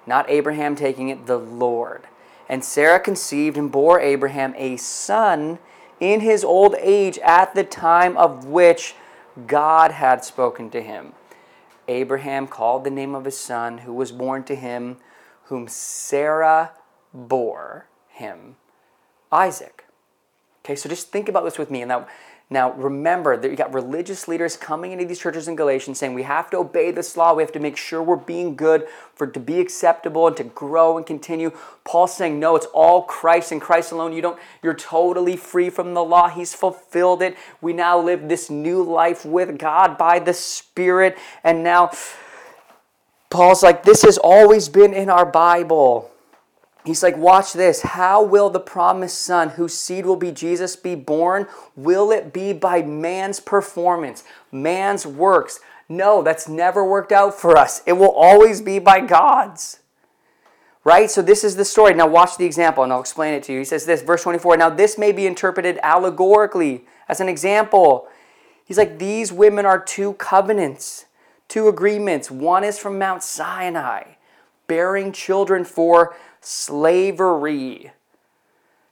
Not 0.07 0.29
Abraham 0.29 0.75
taking 0.75 1.09
it, 1.09 1.27
the 1.27 1.39
Lord. 1.39 2.03
And 2.49 2.65
Sarah 2.65 3.01
conceived 3.01 3.57
and 3.57 3.71
bore 3.71 4.01
Abraham 4.01 4.55
a 4.57 4.77
son 4.77 5.59
in 6.01 6.21
his 6.21 6.45
old 6.45 6.75
age 6.81 7.19
at 7.19 7.55
the 7.55 7.65
time 7.65 8.17
of 8.17 8.45
which 8.45 8.95
God 9.47 9.93
had 9.93 10.25
spoken 10.25 10.69
to 10.71 10.83
him. 10.83 11.13
Abraham 11.89 12.49
called 12.49 12.83
the 12.83 12.91
name 12.91 13.15
of 13.15 13.25
his 13.25 13.39
son 13.39 13.79
who 13.79 13.93
was 13.93 14.11
born 14.11 14.43
to 14.45 14.57
him 14.57 14.97
whom 15.47 15.69
Sarah 15.69 16.73
bore 17.13 17.87
him, 18.09 18.57
Isaac. 19.31 19.85
Okay, 20.65 20.75
so 20.75 20.89
just 20.89 21.11
think 21.11 21.29
about 21.29 21.45
this 21.45 21.59
with 21.59 21.71
me. 21.71 21.83
And 21.83 21.89
now, 21.89 22.09
now 22.51 22.73
remember 22.73 23.37
that 23.37 23.49
you 23.49 23.57
got 23.57 23.73
religious 23.73 24.27
leaders 24.27 24.57
coming 24.57 24.91
into 24.91 25.05
these 25.05 25.21
churches 25.21 25.47
in 25.47 25.55
Galatians 25.55 25.99
saying 25.99 26.15
we 26.15 26.25
have 26.25 26.51
to 26.51 26.57
obey 26.57 26.91
this 26.91 27.17
law, 27.17 27.35
we 27.35 27.45
have 27.45 27.53
to 27.53 27.61
make 27.61 27.77
sure 27.77 28.03
we're 28.03 28.17
being 28.17 28.57
good 28.57 28.89
for 29.15 29.29
to 29.29 29.39
be 29.39 29.61
acceptable 29.61 30.27
and 30.27 30.37
to 30.37 30.45
grow 30.45 30.97
and 30.97 31.07
continue. 31.07 31.53
Paul's 31.85 32.17
saying, 32.17 32.41
no, 32.41 32.57
it's 32.57 32.67
all 32.75 33.03
Christ 33.03 33.53
and 33.53 33.61
Christ 33.61 33.93
alone. 33.93 34.13
You 34.13 34.23
don't, 34.23 34.39
you're 34.61 34.75
totally 34.75 35.37
free 35.37 35.71
from 35.71 35.95
the 35.95 36.03
law. 36.03 36.29
He's 36.29 36.55
fulfilled 36.55 37.23
it. 37.23 37.37
We 37.61 37.73
now 37.73 38.01
live 38.01 38.29
this 38.29 38.51
new 38.51 38.83
life 38.83 39.25
with 39.25 39.59
God 39.59 39.97
by 39.97 40.19
the 40.19 40.35
Spirit. 40.35 41.17
And 41.45 41.63
now 41.63 41.93
Paul's 43.31 43.63
like, 43.63 43.83
this 43.83 44.03
has 44.03 44.19
always 44.19 44.69
been 44.69 44.95
in 44.95 45.11
our 45.11 45.27
Bible. 45.27 46.11
He's 46.85 47.03
like, 47.03 47.17
watch 47.17 47.53
this. 47.53 47.83
How 47.83 48.23
will 48.23 48.49
the 48.49 48.61
promised 48.61 49.21
son, 49.21 49.51
whose 49.51 49.75
seed 49.75 50.07
will 50.07 50.17
be 50.17 50.31
Jesus, 50.31 50.77
be 50.77 50.95
born? 50.95 51.49
Will 51.75 52.13
it 52.13 52.33
be 52.33 52.53
by 52.53 52.83
man's 52.83 53.41
performance, 53.41 54.23
man's 54.53 55.05
works? 55.05 55.59
No, 55.89 56.23
that's 56.23 56.49
never 56.49 56.85
worked 56.85 57.11
out 57.11 57.35
for 57.35 57.57
us. 57.57 57.83
It 57.87 57.95
will 57.95 58.13
always 58.13 58.61
be 58.61 58.79
by 58.79 59.01
God's. 59.01 59.81
Right? 60.85 61.11
So, 61.11 61.23
this 61.23 61.43
is 61.43 61.57
the 61.57 61.65
story. 61.65 61.95
Now, 61.95 62.07
watch 62.07 62.37
the 62.37 62.45
example, 62.45 62.85
and 62.85 62.93
I'll 62.93 63.01
explain 63.01 63.35
it 63.35 63.43
to 63.45 63.53
you. 63.53 63.59
He 63.59 63.65
says 63.65 63.87
this, 63.87 64.03
verse 64.03 64.23
24. 64.23 64.57
Now, 64.57 64.71
this 64.71 64.97
may 64.97 65.11
be 65.11 65.27
interpreted 65.27 65.81
allegorically 65.83 66.85
as 67.09 67.21
an 67.21 67.29
example. 67.29 68.07
He's 68.65 68.79
like, 68.79 69.01
these 69.01 69.33
women 69.33 69.67
are 69.67 69.81
two 69.81 70.13
covenants 70.15 71.06
two 71.49 71.69
agreements. 71.69 72.31
One 72.31 72.65
is 72.65 72.79
from 72.79 72.99
Mount 72.99 73.23
Sinai, 73.23 74.15
bearing 74.67 75.13
children 75.13 75.65
for 75.65 76.17
slavery. 76.41 77.93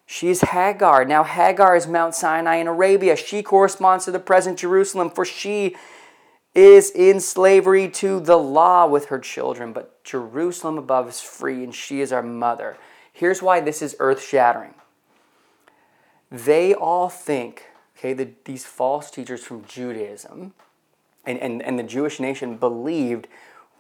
She's 0.07 0.43
Hagar. 0.43 1.05
Now, 1.05 1.25
Hagar 1.25 1.75
is 1.77 1.87
Mount 1.87 2.15
Sinai 2.15 2.57
in 2.57 2.67
Arabia. 2.67 3.17
She 3.17 3.43
corresponds 3.43 4.05
to 4.05 4.11
the 4.11 4.19
present 4.19 4.59
Jerusalem, 4.59 5.11
for 5.11 5.25
she 5.25 5.77
is 6.55 6.91
in 6.91 7.21
slavery 7.21 7.89
to 7.89 8.21
the 8.21 8.37
law 8.37 8.87
with 8.87 9.07
her 9.07 9.19
children. 9.19 9.73
But 9.73 10.05
Jerusalem 10.05 10.79
above 10.79 11.09
is 11.09 11.21
free, 11.21 11.65
and 11.65 11.75
she 11.75 12.01
is 12.01 12.13
our 12.13 12.23
mother. 12.23 12.77
Here's 13.13 13.43
why 13.43 13.61
this 13.61 13.81
is 13.81 13.97
earth 13.99 14.23
shattering. 14.23 14.75
They 16.31 16.75
all 16.75 17.09
think, 17.09 17.65
okay, 17.97 18.13
the, 18.13 18.31
these 18.45 18.65
false 18.65 19.11
teachers 19.11 19.45
from 19.45 19.65
Judaism, 19.65 20.53
and, 21.27 21.39
and, 21.39 21.63
and 21.63 21.79
the 21.79 21.83
Jewish 21.83 22.21
nation 22.21 22.57
believed 22.57 23.29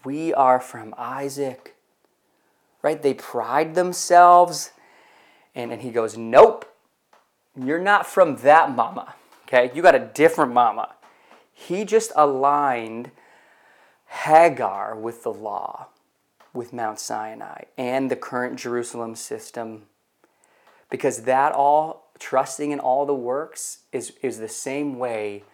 we 0.04 0.33
are 0.35 0.61
from 0.61 0.94
Isaac. 0.96 1.74
Right? 2.83 3.02
They 3.02 3.14
pride 3.14 3.74
themselves. 3.74 4.72
And, 5.54 5.72
and 5.72 5.83
he 5.83 5.90
goes, 5.90 6.16
Nope, 6.16 6.66
you're 7.57 7.80
not 7.80 8.07
from 8.07 8.37
that 8.37 8.74
mama. 8.74 9.14
Okay? 9.46 9.70
You 9.74 9.83
got 9.83 9.94
a 9.94 10.11
different 10.14 10.52
mama. 10.52 10.94
He 11.52 11.85
just 11.85 12.12
aligned 12.16 13.11
Hagar 14.07 14.96
with 14.96 15.22
the 15.22 15.33
law, 15.33 15.88
with 16.52 16.72
Mount 16.72 16.98
Sinai 16.98 17.64
and 17.78 18.11
the 18.11 18.16
current 18.16 18.59
Jerusalem 18.59 19.14
system. 19.14 19.85
Because 20.90 21.22
that 21.22 21.52
all, 21.52 22.11
trusting 22.18 22.70
in 22.70 22.80
all 22.80 23.07
the 23.07 23.14
works, 23.14 23.78
is, 23.92 24.12
is 24.22 24.38
the 24.38 24.48
same 24.48 24.98
way 24.98 25.44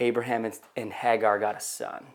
Abraham 0.00 0.50
and, 0.76 0.92
Hagar 0.92 1.38
got 1.38 1.56
a 1.56 1.60
son. 1.60 2.06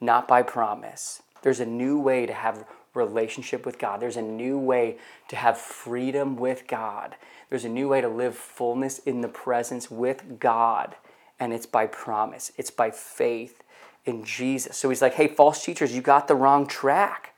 Not 0.00 0.28
by 0.28 0.42
promise. 0.42 1.22
There's 1.42 1.60
a 1.60 1.66
new 1.66 1.98
way 1.98 2.26
to 2.26 2.32
have 2.32 2.64
relationship 2.94 3.66
with 3.66 3.78
God. 3.78 4.00
There's 4.00 4.16
a 4.16 4.22
new 4.22 4.58
way 4.58 4.96
to 5.28 5.36
have 5.36 5.58
freedom 5.58 6.36
with 6.36 6.66
God. 6.66 7.16
There's 7.50 7.64
a 7.64 7.68
new 7.68 7.88
way 7.88 8.00
to 8.00 8.08
live 8.08 8.34
fullness 8.34 8.98
in 9.00 9.20
the 9.20 9.28
presence 9.28 9.90
with 9.90 10.40
God. 10.40 10.96
And 11.38 11.52
it's 11.52 11.66
by 11.66 11.86
promise, 11.86 12.52
it's 12.56 12.70
by 12.70 12.90
faith 12.90 13.62
in 14.06 14.24
Jesus. 14.24 14.76
So 14.76 14.88
he's 14.88 15.02
like, 15.02 15.14
hey, 15.14 15.28
false 15.28 15.62
teachers, 15.64 15.94
you 15.94 16.00
got 16.00 16.28
the 16.28 16.34
wrong 16.34 16.66
track. 16.66 17.34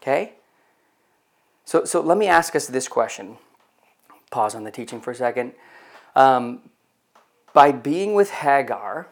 Okay? 0.00 0.34
So, 1.64 1.84
so 1.84 2.00
let 2.00 2.16
me 2.16 2.26
ask 2.26 2.54
us 2.54 2.68
this 2.68 2.86
question. 2.86 3.38
Pause 4.30 4.54
on 4.56 4.64
the 4.64 4.70
teaching 4.70 5.00
for 5.00 5.10
a 5.10 5.14
second. 5.14 5.52
Um, 6.14 6.60
by 7.56 7.72
being 7.72 8.12
with 8.12 8.28
Hagar, 8.32 9.08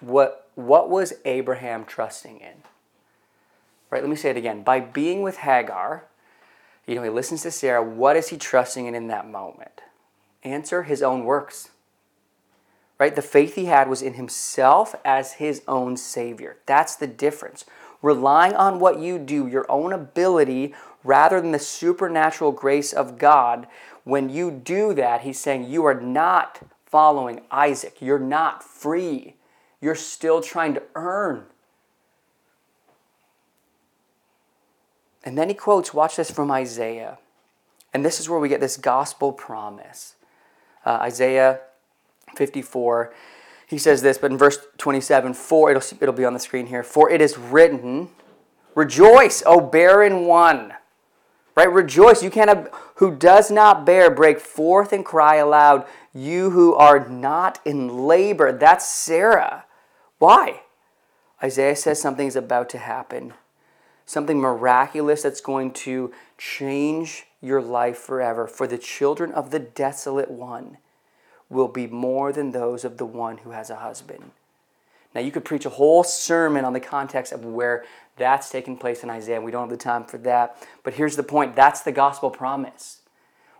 what, 0.00 0.48
what 0.56 0.90
was 0.90 1.12
Abraham 1.24 1.84
trusting 1.84 2.40
in? 2.40 2.54
Right, 3.88 4.02
let 4.02 4.10
me 4.10 4.16
say 4.16 4.30
it 4.30 4.36
again. 4.36 4.64
By 4.64 4.80
being 4.80 5.22
with 5.22 5.36
Hagar, 5.36 6.06
you 6.88 6.96
know, 6.96 7.04
he 7.04 7.08
listens 7.08 7.42
to 7.42 7.52
Sarah. 7.52 7.80
What 7.80 8.16
is 8.16 8.30
he 8.30 8.36
trusting 8.36 8.86
in 8.86 8.96
in 8.96 9.06
that 9.06 9.30
moment? 9.30 9.82
Answer 10.42 10.82
his 10.82 11.04
own 11.04 11.22
works. 11.24 11.70
Right? 12.98 13.14
The 13.14 13.22
faith 13.22 13.54
he 13.54 13.66
had 13.66 13.88
was 13.88 14.02
in 14.02 14.14
himself 14.14 14.96
as 15.04 15.34
his 15.34 15.62
own 15.68 15.96
Savior. 15.96 16.56
That's 16.66 16.96
the 16.96 17.06
difference. 17.06 17.64
Relying 18.02 18.54
on 18.54 18.80
what 18.80 18.98
you 18.98 19.20
do, 19.20 19.46
your 19.46 19.70
own 19.70 19.92
ability, 19.92 20.74
rather 21.04 21.40
than 21.40 21.52
the 21.52 21.60
supernatural 21.60 22.50
grace 22.50 22.92
of 22.92 23.18
God, 23.18 23.68
when 24.02 24.30
you 24.30 24.50
do 24.50 24.94
that, 24.94 25.20
he's 25.20 25.38
saying 25.38 25.70
you 25.70 25.84
are 25.84 26.00
not 26.00 26.58
following 26.92 27.40
Isaac. 27.50 27.96
You're 28.00 28.20
not 28.20 28.62
free. 28.62 29.34
You're 29.80 29.96
still 29.96 30.40
trying 30.40 30.74
to 30.74 30.82
earn 30.94 31.46
And 35.24 35.38
then 35.38 35.48
he 35.48 35.54
quotes, 35.54 35.94
watch 35.94 36.16
this 36.16 36.30
from 36.30 36.50
Isaiah. 36.50 37.18
And 37.94 38.04
this 38.04 38.18
is 38.18 38.28
where 38.28 38.38
we 38.38 38.48
get 38.48 38.60
this 38.60 38.76
gospel 38.76 39.32
promise. 39.32 40.16
Uh, 40.84 40.98
Isaiah 41.02 41.60
54, 42.34 43.14
he 43.66 43.78
says 43.78 44.02
this, 44.02 44.18
but 44.18 44.32
in 44.32 44.38
verse 44.38 44.58
27, 44.78 45.34
for, 45.34 45.70
it'll, 45.70 45.98
it'll 46.00 46.14
be 46.14 46.24
on 46.24 46.32
the 46.32 46.40
screen 46.40 46.66
here, 46.66 46.82
for 46.82 47.10
it 47.10 47.20
is 47.20 47.38
written, 47.38 48.08
rejoice, 48.74 49.42
O 49.46 49.60
barren 49.60 50.24
one. 50.24 50.74
Right? 51.54 51.70
Rejoice. 51.70 52.22
You 52.22 52.30
can't 52.30 52.68
who 52.94 53.14
does 53.14 53.50
not 53.50 53.84
bear, 53.84 54.10
break 54.10 54.40
forth 54.40 54.90
and 54.90 55.04
cry 55.04 55.36
aloud. 55.36 55.86
You 56.14 56.50
who 56.50 56.74
are 56.74 57.08
not 57.08 57.58
in 57.64 58.06
labor. 58.06 58.52
That's 58.52 58.86
Sarah. 58.86 59.64
Why? 60.18 60.62
Isaiah 61.42 61.76
says 61.76 62.00
something 62.00 62.26
is 62.26 62.36
about 62.36 62.68
to 62.70 62.78
happen 62.78 63.34
something 64.12 64.38
miraculous 64.38 65.22
that's 65.22 65.40
going 65.40 65.72
to 65.72 66.12
change 66.38 67.26
your 67.40 67.62
life 67.62 67.98
forever. 67.98 68.46
For 68.46 68.66
the 68.66 68.78
children 68.78 69.32
of 69.32 69.50
the 69.50 69.58
desolate 69.58 70.30
one 70.30 70.78
will 71.48 71.68
be 71.68 71.86
more 71.86 72.32
than 72.32 72.52
those 72.52 72.84
of 72.84 72.98
the 72.98 73.06
one 73.06 73.38
who 73.38 73.50
has 73.50 73.70
a 73.70 73.76
husband. 73.76 74.32
Now, 75.14 75.20
you 75.20 75.30
could 75.30 75.44
preach 75.44 75.66
a 75.66 75.70
whole 75.70 76.04
sermon 76.04 76.64
on 76.64 76.72
the 76.72 76.80
context 76.80 77.32
of 77.32 77.44
where 77.44 77.84
that's 78.16 78.48
taking 78.48 78.78
place 78.78 79.02
in 79.02 79.10
Isaiah. 79.10 79.40
We 79.40 79.50
don't 79.50 79.68
have 79.68 79.78
the 79.78 79.82
time 79.82 80.04
for 80.04 80.18
that. 80.18 80.56
But 80.82 80.94
here's 80.94 81.16
the 81.16 81.22
point 81.22 81.54
that's 81.54 81.82
the 81.82 81.92
gospel 81.92 82.30
promise, 82.30 83.00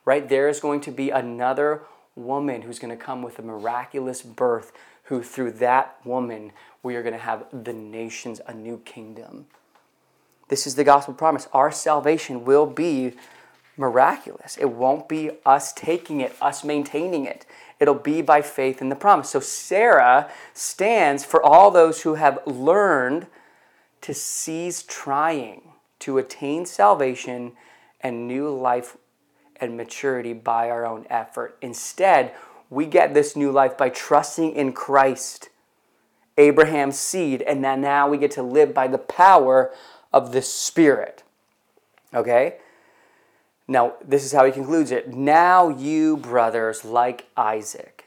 right? 0.04 0.26
There 0.26 0.48
is 0.48 0.60
going 0.60 0.80
to 0.82 0.90
be 0.90 1.10
another 1.10 1.82
woman 2.14 2.62
who's 2.62 2.78
going 2.78 2.96
to 2.96 3.02
come 3.02 3.22
with 3.22 3.38
a 3.38 3.42
miraculous 3.42 4.22
birth, 4.22 4.72
who 5.04 5.22
through 5.22 5.52
that 5.52 5.96
woman, 6.04 6.52
we 6.82 6.96
are 6.96 7.02
going 7.02 7.14
to 7.14 7.18
have 7.18 7.46
the 7.52 7.72
nations 7.72 8.40
a 8.46 8.54
new 8.54 8.78
kingdom. 8.78 9.46
This 10.48 10.66
is 10.66 10.74
the 10.74 10.84
gospel 10.84 11.14
promise. 11.14 11.48
Our 11.52 11.72
salvation 11.72 12.44
will 12.44 12.66
be 12.66 13.14
miraculous. 13.76 14.58
It 14.58 14.70
won't 14.70 15.08
be 15.08 15.30
us 15.46 15.72
taking 15.72 16.20
it, 16.20 16.36
us 16.40 16.62
maintaining 16.62 17.24
it. 17.24 17.46
It'll 17.80 17.94
be 17.94 18.22
by 18.22 18.42
faith 18.42 18.80
in 18.80 18.88
the 18.88 18.96
promise. 18.96 19.30
So 19.30 19.40
Sarah 19.40 20.30
stands 20.52 21.24
for 21.24 21.42
all 21.42 21.70
those 21.70 22.02
who 22.02 22.14
have 22.14 22.38
learned 22.46 23.26
to 24.02 24.14
cease 24.14 24.84
trying 24.86 25.62
to 26.00 26.18
attain 26.18 26.66
salvation 26.66 27.52
and 28.00 28.28
new 28.28 28.50
life 28.50 28.96
and 29.62 29.76
maturity 29.76 30.32
by 30.32 30.68
our 30.68 30.84
own 30.84 31.06
effort. 31.08 31.56
Instead, 31.62 32.34
we 32.68 32.84
get 32.84 33.14
this 33.14 33.36
new 33.36 33.50
life 33.50 33.78
by 33.78 33.88
trusting 33.88 34.52
in 34.54 34.72
Christ, 34.72 35.48
Abraham's 36.36 36.98
seed, 36.98 37.40
and 37.42 37.64
then 37.64 37.80
now 37.80 38.08
we 38.08 38.18
get 38.18 38.32
to 38.32 38.42
live 38.42 38.74
by 38.74 38.88
the 38.88 38.98
power 38.98 39.70
of 40.12 40.32
the 40.32 40.42
Spirit. 40.42 41.22
Okay? 42.12 42.56
Now, 43.68 43.94
this 44.04 44.24
is 44.24 44.32
how 44.32 44.44
he 44.44 44.52
concludes 44.52 44.90
it. 44.90 45.14
Now 45.14 45.68
you, 45.68 46.16
brothers, 46.16 46.84
like 46.84 47.28
Isaac, 47.36 48.06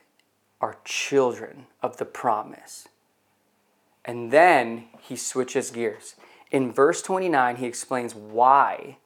are 0.59 0.77
children 0.83 1.67
of 1.81 1.97
the 1.97 2.05
promise. 2.05 2.87
And 4.03 4.31
then 4.31 4.85
he 4.99 5.15
switches 5.15 5.71
gears. 5.71 6.15
In 6.51 6.71
verse 6.71 7.01
29, 7.01 7.55
he 7.55 7.65
explains 7.65 8.13
why 8.13 8.97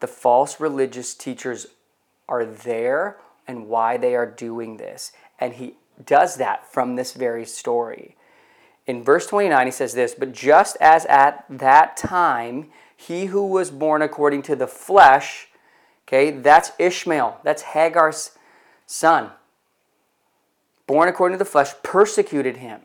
the 0.00 0.06
false 0.06 0.60
religious 0.60 1.14
teachers 1.14 1.66
are 2.28 2.44
there 2.44 3.18
and 3.46 3.68
why 3.68 3.96
they 3.96 4.14
are 4.14 4.26
doing 4.26 4.76
this. 4.76 5.12
And 5.38 5.54
he 5.54 5.74
does 6.04 6.36
that 6.36 6.70
from 6.72 6.96
this 6.96 7.12
very 7.12 7.44
story 7.44 8.16
in 8.90 9.04
verse 9.04 9.26
29, 9.26 9.66
he 9.66 9.70
says 9.70 9.94
this 9.94 10.14
But 10.14 10.32
just 10.32 10.76
as 10.80 11.06
at 11.06 11.44
that 11.48 11.96
time, 11.96 12.70
he 12.96 13.26
who 13.26 13.46
was 13.46 13.70
born 13.70 14.02
according 14.02 14.42
to 14.42 14.56
the 14.56 14.66
flesh, 14.66 15.48
okay, 16.06 16.30
that's 16.30 16.72
Ishmael, 16.78 17.40
that's 17.44 17.62
Hagar's 17.62 18.32
son, 18.86 19.30
born 20.86 21.08
according 21.08 21.38
to 21.38 21.44
the 21.44 21.50
flesh, 21.50 21.72
persecuted 21.82 22.58
him. 22.58 22.80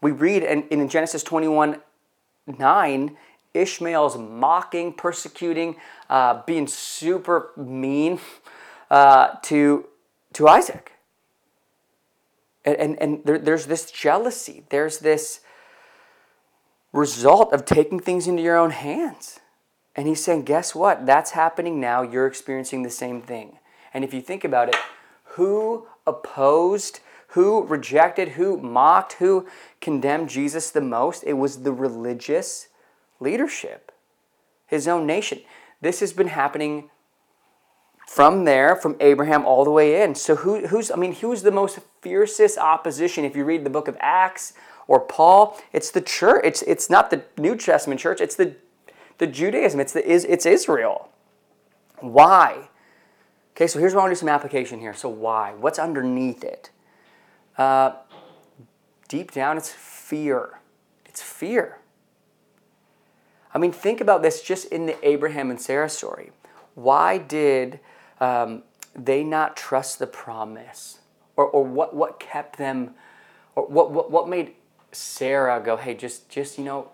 We 0.00 0.10
read 0.10 0.42
in, 0.42 0.68
in 0.68 0.88
Genesis 0.88 1.22
21 1.22 1.80
9, 2.46 3.16
Ishmael's 3.56 4.16
mocking, 4.16 4.92
persecuting, 4.92 5.76
uh, 6.08 6.42
being 6.46 6.66
super 6.66 7.50
mean 7.56 8.20
uh, 8.90 9.36
to, 9.42 9.86
to 10.34 10.48
Isaac. 10.48 10.92
And, 12.64 12.76
and, 12.76 13.02
and 13.02 13.24
there, 13.24 13.38
there's 13.38 13.66
this 13.66 13.90
jealousy, 13.90 14.64
there's 14.70 14.98
this 14.98 15.40
result 16.92 17.52
of 17.52 17.64
taking 17.64 18.00
things 18.00 18.26
into 18.26 18.42
your 18.42 18.56
own 18.56 18.70
hands. 18.70 19.40
And 19.94 20.06
he's 20.06 20.22
saying, 20.22 20.42
guess 20.42 20.74
what? 20.74 21.06
That's 21.06 21.30
happening 21.30 21.80
now. 21.80 22.02
You're 22.02 22.26
experiencing 22.26 22.82
the 22.82 22.90
same 22.90 23.22
thing. 23.22 23.58
And 23.94 24.04
if 24.04 24.12
you 24.12 24.20
think 24.20 24.44
about 24.44 24.68
it, 24.68 24.76
who 25.36 25.86
opposed, 26.06 27.00
who 27.28 27.64
rejected, 27.64 28.30
who 28.30 28.58
mocked, 28.58 29.14
who 29.14 29.46
condemned 29.80 30.28
Jesus 30.28 30.70
the 30.70 30.80
most? 30.80 31.24
It 31.24 31.34
was 31.34 31.62
the 31.62 31.72
religious 31.72 32.68
leadership, 33.20 33.92
his 34.66 34.86
own 34.88 35.06
nation. 35.06 35.40
This 35.80 36.00
has 36.00 36.12
been 36.12 36.28
happening 36.28 36.90
from 38.06 38.44
there, 38.44 38.76
from 38.76 38.96
Abraham 39.00 39.44
all 39.44 39.64
the 39.64 39.70
way 39.70 40.02
in. 40.02 40.14
So 40.14 40.36
who, 40.36 40.68
who's, 40.68 40.90
I 40.90 40.96
mean, 40.96 41.14
who's 41.14 41.42
the 41.42 41.50
most 41.50 41.80
fiercest 42.00 42.56
opposition? 42.56 43.24
If 43.24 43.36
you 43.36 43.44
read 43.44 43.64
the 43.64 43.70
book 43.70 43.88
of 43.88 43.96
Acts 44.00 44.54
or 44.86 45.00
Paul, 45.00 45.60
it's 45.72 45.90
the 45.90 46.00
church. 46.00 46.42
It's, 46.44 46.62
it's 46.62 46.88
not 46.88 47.10
the 47.10 47.24
New 47.36 47.56
Testament 47.56 48.00
church, 48.00 48.20
it's 48.20 48.36
the, 48.36 48.54
the 49.18 49.26
Judaism, 49.26 49.80
it's, 49.80 49.92
the, 49.92 50.08
it's 50.08 50.46
Israel. 50.46 51.10
Why? 52.00 52.68
Okay, 53.56 53.66
so 53.66 53.78
here's 53.78 53.94
where 53.94 54.00
I 54.00 54.04
want 54.04 54.12
to 54.12 54.16
do 54.16 54.20
some 54.20 54.28
application 54.28 54.80
here. 54.80 54.94
So 54.94 55.08
why? 55.08 55.54
What's 55.54 55.78
underneath 55.78 56.44
it? 56.44 56.70
Uh, 57.56 57.92
deep 59.08 59.32
down, 59.32 59.56
it's 59.56 59.72
fear. 59.72 60.60
It's 61.06 61.22
fear. 61.22 61.78
I 63.56 63.58
mean, 63.58 63.72
think 63.72 64.02
about 64.02 64.22
this 64.22 64.42
just 64.42 64.66
in 64.66 64.84
the 64.84 65.08
Abraham 65.08 65.50
and 65.50 65.58
Sarah 65.58 65.88
story. 65.88 66.30
Why 66.74 67.16
did 67.18 67.80
um, 68.20 68.64
they 68.94 69.24
not 69.24 69.56
trust 69.56 69.98
the 69.98 70.06
promise? 70.06 70.98
Or, 71.36 71.46
or 71.46 71.64
what, 71.64 71.96
what 71.96 72.20
kept 72.20 72.58
them, 72.58 72.94
or 73.54 73.66
what, 73.66 73.90
what, 73.92 74.10
what 74.10 74.28
made 74.28 74.54
Sarah 74.92 75.62
go, 75.64 75.78
hey, 75.78 75.94
just, 75.94 76.28
just 76.28 76.58
you 76.58 76.64
know, 76.64 76.90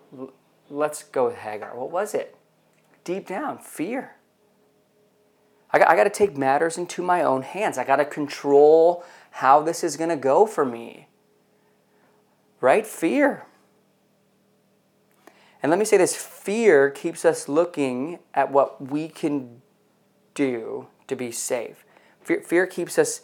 let's 0.70 1.02
go 1.02 1.26
with 1.26 1.36
Hagar? 1.36 1.76
What 1.76 1.90
was 1.90 2.14
it? 2.14 2.36
Deep 3.04 3.26
down, 3.26 3.58
fear. 3.58 4.16
I 5.72 5.80
got, 5.80 5.88
I 5.88 5.96
got 5.96 6.04
to 6.04 6.10
take 6.10 6.36
matters 6.36 6.78
into 6.78 7.02
my 7.02 7.22
own 7.22 7.42
hands. 7.42 7.78
I 7.78 7.84
got 7.84 7.96
to 7.96 8.04
control 8.04 9.04
how 9.32 9.62
this 9.62 9.82
is 9.82 9.96
going 9.96 10.10
to 10.10 10.16
go 10.16 10.46
for 10.46 10.64
me. 10.64 11.08
right? 12.62 12.86
Fear. 12.86 13.44
And 15.62 15.70
let 15.70 15.78
me 15.78 15.84
say 15.84 15.96
this 15.96 16.16
fear 16.42 16.90
keeps 16.90 17.24
us 17.24 17.48
looking 17.48 18.18
at 18.34 18.50
what 18.50 18.90
we 18.90 19.08
can 19.08 19.62
do 20.34 20.88
to 21.06 21.14
be 21.14 21.30
safe. 21.30 21.84
Fear, 22.20 22.40
fear 22.40 22.66
keeps 22.66 22.98
us 22.98 23.20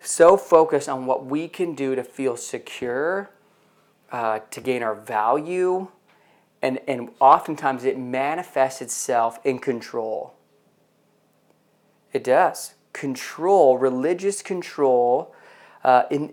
so 0.00 0.38
focused 0.38 0.88
on 0.88 1.04
what 1.04 1.26
we 1.26 1.46
can 1.46 1.74
do 1.74 1.94
to 1.94 2.02
feel 2.02 2.38
secure, 2.38 3.30
uh, 4.10 4.38
to 4.50 4.60
gain 4.62 4.82
our 4.82 4.94
value, 4.94 5.88
and, 6.62 6.78
and 6.88 7.10
oftentimes 7.20 7.84
it 7.84 7.98
manifests 7.98 8.80
itself 8.80 9.38
in 9.44 9.58
control. 9.58 10.34
It 12.14 12.24
does. 12.24 12.74
Control, 12.94 13.76
religious 13.76 14.40
control, 14.40 15.34
uh, 15.84 16.04
in, 16.10 16.32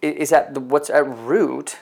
is 0.00 0.32
at 0.32 0.54
the, 0.54 0.60
what's 0.60 0.88
at 0.88 1.06
root 1.06 1.76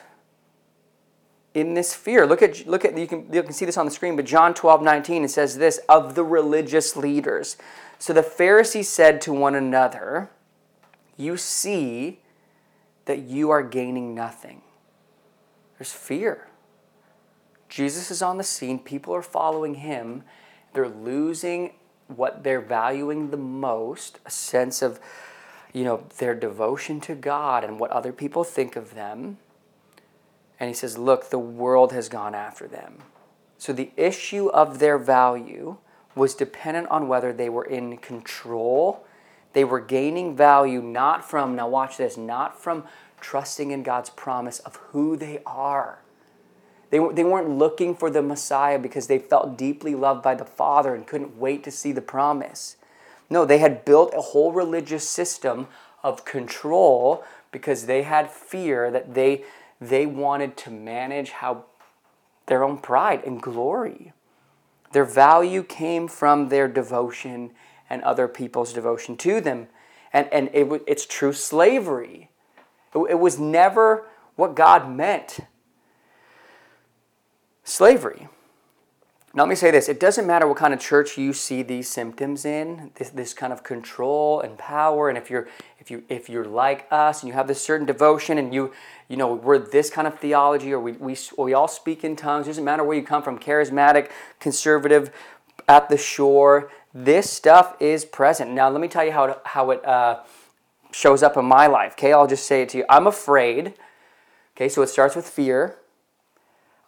in 1.53 1.73
this 1.73 1.93
fear. 1.93 2.25
Look 2.25 2.41
at 2.41 2.65
look 2.67 2.85
at 2.85 2.97
you 2.97 3.07
can 3.07 3.27
you 3.31 3.43
can 3.43 3.53
see 3.53 3.65
this 3.65 3.77
on 3.77 3.85
the 3.85 3.91
screen, 3.91 4.15
but 4.15 4.25
John 4.25 4.53
12, 4.53 4.81
19, 4.81 5.23
it 5.23 5.31
says 5.31 5.57
this 5.57 5.79
of 5.89 6.15
the 6.15 6.23
religious 6.23 6.95
leaders. 6.95 7.57
So 7.99 8.13
the 8.13 8.23
Pharisees 8.23 8.89
said 8.89 9.21
to 9.21 9.33
one 9.33 9.55
another, 9.55 10.29
You 11.17 11.37
see 11.37 12.19
that 13.05 13.19
you 13.19 13.49
are 13.49 13.63
gaining 13.63 14.15
nothing. 14.15 14.61
There's 15.77 15.91
fear. 15.91 16.47
Jesus 17.69 18.11
is 18.11 18.21
on 18.21 18.37
the 18.37 18.43
scene, 18.43 18.79
people 18.79 19.13
are 19.15 19.21
following 19.21 19.75
him, 19.75 20.23
they're 20.73 20.89
losing 20.89 21.71
what 22.07 22.43
they're 22.43 22.59
valuing 22.59 23.29
the 23.29 23.37
most, 23.37 24.19
a 24.25 24.31
sense 24.31 24.81
of 24.81 24.99
you 25.73 25.83
know 25.85 26.03
their 26.17 26.35
devotion 26.35 26.99
to 27.01 27.15
God 27.15 27.63
and 27.63 27.79
what 27.79 27.91
other 27.91 28.11
people 28.11 28.43
think 28.43 28.75
of 28.75 28.93
them 28.93 29.37
and 30.61 30.67
he 30.67 30.75
says, 30.75 30.95
Look, 30.95 31.31
the 31.31 31.39
world 31.39 31.91
has 31.91 32.07
gone 32.07 32.35
after 32.35 32.67
them. 32.67 32.99
So 33.57 33.73
the 33.73 33.89
issue 33.97 34.47
of 34.49 34.77
their 34.77 34.99
value 34.99 35.77
was 36.15 36.35
dependent 36.35 36.87
on 36.89 37.07
whether 37.07 37.33
they 37.33 37.49
were 37.49 37.65
in 37.65 37.97
control. 37.97 39.03
They 39.53 39.63
were 39.63 39.79
gaining 39.79 40.37
value 40.37 40.79
not 40.79 41.27
from, 41.27 41.55
now 41.55 41.67
watch 41.67 41.97
this, 41.97 42.15
not 42.15 42.61
from 42.61 42.83
trusting 43.19 43.71
in 43.71 43.81
God's 43.81 44.11
promise 44.11 44.59
of 44.59 44.75
who 44.75 45.17
they 45.17 45.39
are. 45.47 45.97
They, 46.91 46.99
they 47.11 47.23
weren't 47.23 47.49
looking 47.49 47.95
for 47.95 48.11
the 48.11 48.21
Messiah 48.21 48.77
because 48.77 49.07
they 49.07 49.17
felt 49.17 49.57
deeply 49.57 49.95
loved 49.95 50.21
by 50.21 50.35
the 50.35 50.45
Father 50.45 50.93
and 50.93 51.07
couldn't 51.07 51.37
wait 51.37 51.63
to 51.63 51.71
see 51.71 51.91
the 51.91 52.01
promise. 52.01 52.75
No, 53.31 53.45
they 53.45 53.57
had 53.57 53.83
built 53.83 54.13
a 54.15 54.21
whole 54.21 54.51
religious 54.51 55.09
system 55.09 55.69
of 56.03 56.23
control 56.23 57.23
because 57.51 57.87
they 57.87 58.03
had 58.03 58.29
fear 58.29 58.91
that 58.91 59.15
they 59.15 59.43
they 59.81 60.05
wanted 60.05 60.55
to 60.57 60.69
manage 60.69 61.31
how 61.31 61.65
their 62.45 62.63
own 62.63 62.77
pride 62.77 63.23
and 63.25 63.41
glory. 63.41 64.13
Their 64.91 65.05
value 65.05 65.63
came 65.63 66.07
from 66.07 66.49
their 66.49 66.67
devotion 66.67 67.51
and 67.89 68.03
other 68.03 68.27
people's 68.27 68.71
devotion 68.71 69.17
to 69.17 69.41
them. 69.41 69.67
And, 70.13 70.31
and 70.31 70.49
it, 70.53 70.83
it's 70.85 71.05
true 71.05 71.33
slavery. 71.33 72.29
It, 72.93 72.99
it 73.11 73.19
was 73.19 73.39
never 73.39 74.07
what 74.35 74.55
God 74.55 74.89
meant. 74.89 75.39
Slavery. 77.63 78.27
Now, 79.33 79.43
let 79.43 79.49
me 79.49 79.55
say 79.55 79.71
this 79.71 79.87
it 79.87 79.99
doesn't 79.99 80.27
matter 80.27 80.47
what 80.47 80.57
kind 80.57 80.73
of 80.73 80.79
church 80.79 81.17
you 81.17 81.31
see 81.31 81.63
these 81.63 81.87
symptoms 81.87 82.43
in, 82.43 82.91
this, 82.95 83.09
this 83.09 83.33
kind 83.33 83.53
of 83.53 83.63
control 83.63 84.41
and 84.41 84.57
power. 84.57 85.07
And 85.07 85.17
if 85.17 85.29
you're, 85.29 85.47
if, 85.79 85.89
you, 85.89 86.03
if 86.09 86.29
you're 86.29 86.45
like 86.45 86.85
us 86.91 87.21
and 87.21 87.29
you 87.29 87.33
have 87.33 87.47
this 87.47 87.61
certain 87.61 87.85
devotion 87.85 88.37
and 88.37 88.53
you, 88.53 88.73
you 89.07 89.15
know, 89.15 89.33
we're 89.33 89.57
this 89.57 89.89
kind 89.89 90.07
of 90.07 90.19
theology 90.19 90.73
or 90.73 90.79
we, 90.79 90.93
we, 90.93 91.17
we 91.37 91.53
all 91.53 91.69
speak 91.69 92.03
in 92.03 92.15
tongues, 92.15 92.47
it 92.47 92.51
doesn't 92.51 92.65
matter 92.65 92.83
where 92.83 92.97
you 92.97 93.03
come 93.03 93.23
from 93.23 93.39
charismatic, 93.39 94.09
conservative, 94.39 95.11
at 95.67 95.89
the 95.89 95.97
shore, 95.97 96.69
this 96.93 97.29
stuff 97.29 97.75
is 97.79 98.03
present. 98.03 98.51
Now, 98.51 98.69
let 98.69 98.81
me 98.81 98.87
tell 98.87 99.05
you 99.05 99.11
how 99.11 99.25
it, 99.25 99.39
how 99.45 99.71
it 99.71 99.85
uh, 99.85 100.19
shows 100.91 101.23
up 101.23 101.37
in 101.37 101.45
my 101.45 101.67
life. 101.67 101.93
Okay, 101.93 102.11
I'll 102.11 102.27
just 102.27 102.45
say 102.45 102.63
it 102.63 102.69
to 102.69 102.79
you. 102.79 102.85
I'm 102.89 103.07
afraid. 103.07 103.73
Okay, 104.55 104.67
so 104.67 104.81
it 104.81 104.87
starts 104.87 105.15
with 105.15 105.25
fear. 105.27 105.77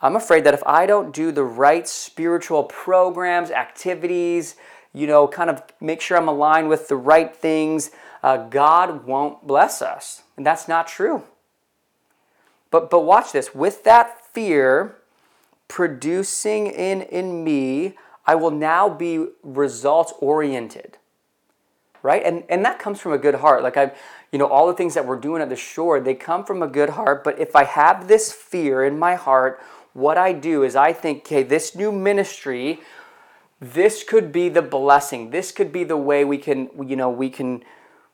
I'm 0.03 0.17
afraid 0.17 0.43
that 0.43 0.53
if 0.53 0.61
I 0.65 0.85
don't 0.85 1.13
do 1.13 1.31
the 1.31 1.45
right 1.45 1.87
spiritual 1.87 2.65
programs, 2.65 3.49
activities, 3.49 4.57
you 4.91 5.07
know, 5.07 5.29
kind 5.29 5.49
of 5.49 5.63
make 5.79 6.01
sure 6.01 6.17
I'm 6.17 6.27
aligned 6.27 6.67
with 6.67 6.89
the 6.89 6.97
right 6.97 7.33
things, 7.33 7.89
uh, 8.21 8.35
God 8.49 9.05
won't 9.05 9.47
bless 9.47 9.81
us. 9.81 10.23
And 10.35 10.45
that's 10.45 10.67
not 10.67 10.87
true. 10.87 11.23
But, 12.69 12.89
but 12.89 13.05
watch 13.05 13.31
this. 13.31 13.55
With 13.55 13.85
that 13.85 14.25
fear 14.33 14.97
producing 15.69 16.67
in, 16.67 17.03
in 17.03 17.41
me, 17.45 17.93
I 18.25 18.35
will 18.35 18.51
now 18.51 18.89
be 18.89 19.27
results 19.41 20.13
oriented. 20.19 20.97
Right? 22.01 22.21
And, 22.25 22.43
and 22.49 22.65
that 22.65 22.77
comes 22.77 22.99
from 22.99 23.13
a 23.13 23.17
good 23.17 23.35
heart. 23.35 23.63
Like 23.63 23.77
I, 23.77 23.93
you 24.33 24.39
know, 24.39 24.47
all 24.47 24.67
the 24.67 24.73
things 24.73 24.95
that 24.95 25.05
we're 25.05 25.15
doing 25.19 25.41
at 25.41 25.47
the 25.47 25.55
shore, 25.55 26.01
they 26.01 26.13
come 26.13 26.43
from 26.43 26.61
a 26.61 26.67
good 26.67 26.89
heart. 26.89 27.23
But 27.23 27.39
if 27.39 27.55
I 27.55 27.63
have 27.63 28.09
this 28.09 28.33
fear 28.33 28.83
in 28.83 28.99
my 28.99 29.15
heart 29.15 29.61
what 29.93 30.17
I 30.17 30.33
do 30.33 30.63
is 30.63 30.75
I 30.75 30.93
think, 30.93 31.19
okay, 31.19 31.43
this 31.43 31.75
new 31.75 31.91
ministry, 31.91 32.81
this 33.59 34.03
could 34.03 34.31
be 34.31 34.49
the 34.49 34.61
blessing. 34.61 35.29
This 35.29 35.51
could 35.51 35.71
be 35.71 35.83
the 35.83 35.97
way 35.97 36.25
we 36.25 36.37
can, 36.37 36.69
you 36.87 36.95
know, 36.95 37.09
we 37.09 37.29
can, 37.29 37.63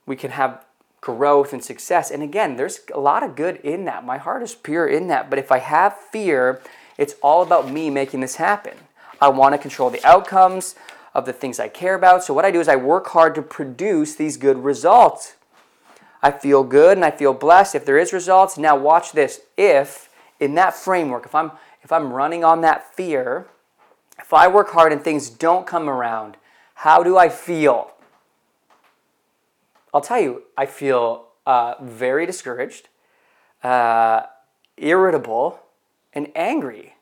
we 0.05 0.15
can 0.15 0.31
have 0.31 0.63
growth 1.01 1.53
and 1.53 1.63
success. 1.63 2.11
And 2.11 2.21
again, 2.21 2.57
there's 2.57 2.81
a 2.93 2.99
lot 2.99 3.23
of 3.23 3.35
good 3.35 3.57
in 3.57 3.85
that. 3.85 4.05
My 4.05 4.17
heart 4.17 4.43
is 4.43 4.55
pure 4.55 4.87
in 4.87 5.07
that. 5.07 5.29
But 5.29 5.39
if 5.39 5.51
I 5.51 5.59
have 5.59 5.97
fear, 5.97 6.61
it's 6.97 7.15
all 7.23 7.41
about 7.41 7.71
me 7.71 7.89
making 7.89 8.19
this 8.19 8.35
happen. 8.35 8.75
I 9.21 9.29
want 9.29 9.53
to 9.53 9.57
control 9.57 9.89
the 9.89 10.05
outcomes 10.05 10.75
of 11.13 11.25
the 11.25 11.33
things 11.33 11.59
I 11.59 11.67
care 11.67 11.95
about. 11.95 12.23
So 12.23 12.33
what 12.33 12.45
I 12.45 12.51
do 12.51 12.59
is 12.59 12.67
I 12.67 12.75
work 12.75 13.07
hard 13.07 13.35
to 13.35 13.41
produce 13.41 14.15
these 14.15 14.37
good 14.37 14.63
results. 14.63 15.35
I 16.21 16.31
feel 16.31 16.63
good 16.63 16.97
and 16.97 17.05
I 17.05 17.11
feel 17.11 17.33
blessed 17.33 17.75
if 17.75 17.85
there 17.85 17.97
is 17.97 18.11
results. 18.11 18.57
Now 18.57 18.75
watch 18.75 19.13
this. 19.13 19.41
If 19.57 20.09
in 20.39 20.55
that 20.55 20.73
framework, 20.73 21.25
if 21.25 21.33
I'm 21.33 21.51
if 21.81 21.91
I'm 21.91 22.13
running 22.13 22.43
on 22.43 22.61
that 22.61 22.93
fear, 22.93 23.47
if 24.19 24.33
I 24.33 24.47
work 24.47 24.71
hard 24.71 24.91
and 24.91 25.01
things 25.01 25.29
don't 25.29 25.65
come 25.65 25.89
around, 25.89 26.37
how 26.75 27.03
do 27.03 27.17
I 27.17 27.29
feel? 27.29 27.91
I'll 29.93 30.01
tell 30.01 30.19
you, 30.19 30.43
I 30.57 30.65
feel 30.65 31.27
uh, 31.45 31.75
very 31.81 32.25
discouraged, 32.25 32.89
uh, 33.63 34.23
irritable, 34.77 35.59
and 36.13 36.31
angry. 36.35 36.95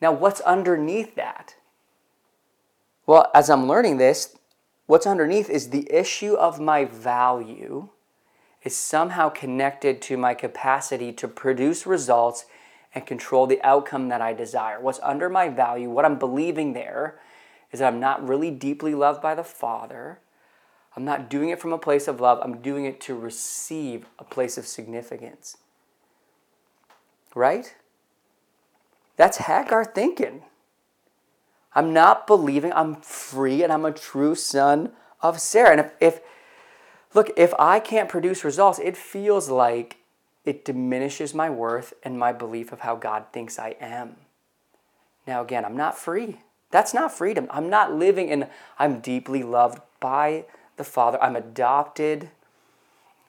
Now, 0.00 0.12
what's 0.12 0.40
underneath 0.42 1.14
that? 1.16 1.56
Well, 3.06 3.30
as 3.34 3.50
I'm 3.50 3.66
learning 3.66 3.96
this, 3.96 4.36
what's 4.86 5.06
underneath 5.06 5.50
is 5.50 5.70
the 5.70 5.90
issue 5.92 6.34
of 6.34 6.60
my 6.60 6.84
value 6.84 7.88
is 8.62 8.76
somehow 8.76 9.28
connected 9.28 10.02
to 10.02 10.16
my 10.16 10.34
capacity 10.34 11.12
to 11.12 11.26
produce 11.26 11.86
results 11.86 12.44
and 12.94 13.06
control 13.06 13.46
the 13.46 13.62
outcome 13.62 14.08
that 14.08 14.20
I 14.20 14.32
desire. 14.32 14.80
What's 14.80 15.00
under 15.02 15.28
my 15.28 15.48
value, 15.48 15.90
what 15.90 16.04
I'm 16.04 16.18
believing 16.18 16.72
there, 16.72 17.20
is 17.70 17.80
that 17.80 17.92
I'm 17.92 18.00
not 18.00 18.26
really 18.26 18.50
deeply 18.50 18.94
loved 18.94 19.20
by 19.20 19.34
the 19.34 19.44
Father. 19.44 20.20
I'm 20.96 21.04
not 21.04 21.28
doing 21.28 21.50
it 21.50 21.60
from 21.60 21.72
a 21.72 21.78
place 21.78 22.08
of 22.08 22.20
love, 22.20 22.40
I'm 22.42 22.60
doing 22.60 22.84
it 22.84 23.00
to 23.02 23.14
receive 23.14 24.06
a 24.18 24.24
place 24.24 24.58
of 24.58 24.66
significance. 24.66 25.58
Right? 27.34 27.74
That's 29.16 29.38
Hagar 29.38 29.84
thinking. 29.84 30.42
I'm 31.74 31.92
not 31.92 32.26
believing 32.26 32.72
I'm 32.72 32.96
free 32.96 33.62
and 33.62 33.72
I'm 33.72 33.84
a 33.84 33.92
true 33.92 34.34
son 34.34 34.92
of 35.20 35.40
Sarah. 35.40 35.70
And 35.72 35.80
if, 35.80 35.92
if 36.00 36.20
look, 37.14 37.30
if 37.36 37.52
I 37.58 37.78
can't 37.80 38.08
produce 38.08 38.44
results, 38.44 38.78
it 38.78 38.96
feels 38.96 39.48
like 39.48 39.97
it 40.48 40.64
diminishes 40.64 41.34
my 41.34 41.50
worth 41.50 41.92
and 42.02 42.18
my 42.18 42.32
belief 42.32 42.72
of 42.72 42.80
how 42.80 42.96
God 42.96 43.26
thinks 43.34 43.58
I 43.58 43.76
am. 43.82 44.16
Now, 45.26 45.42
again, 45.42 45.62
I'm 45.62 45.76
not 45.76 45.98
free. 45.98 46.38
That's 46.70 46.94
not 46.94 47.12
freedom. 47.12 47.48
I'm 47.50 47.68
not 47.68 47.92
living 47.92 48.30
in, 48.30 48.46
I'm 48.78 49.00
deeply 49.00 49.42
loved 49.42 49.82
by 50.00 50.46
the 50.78 50.84
Father. 50.84 51.22
I'm 51.22 51.36
adopted. 51.36 52.30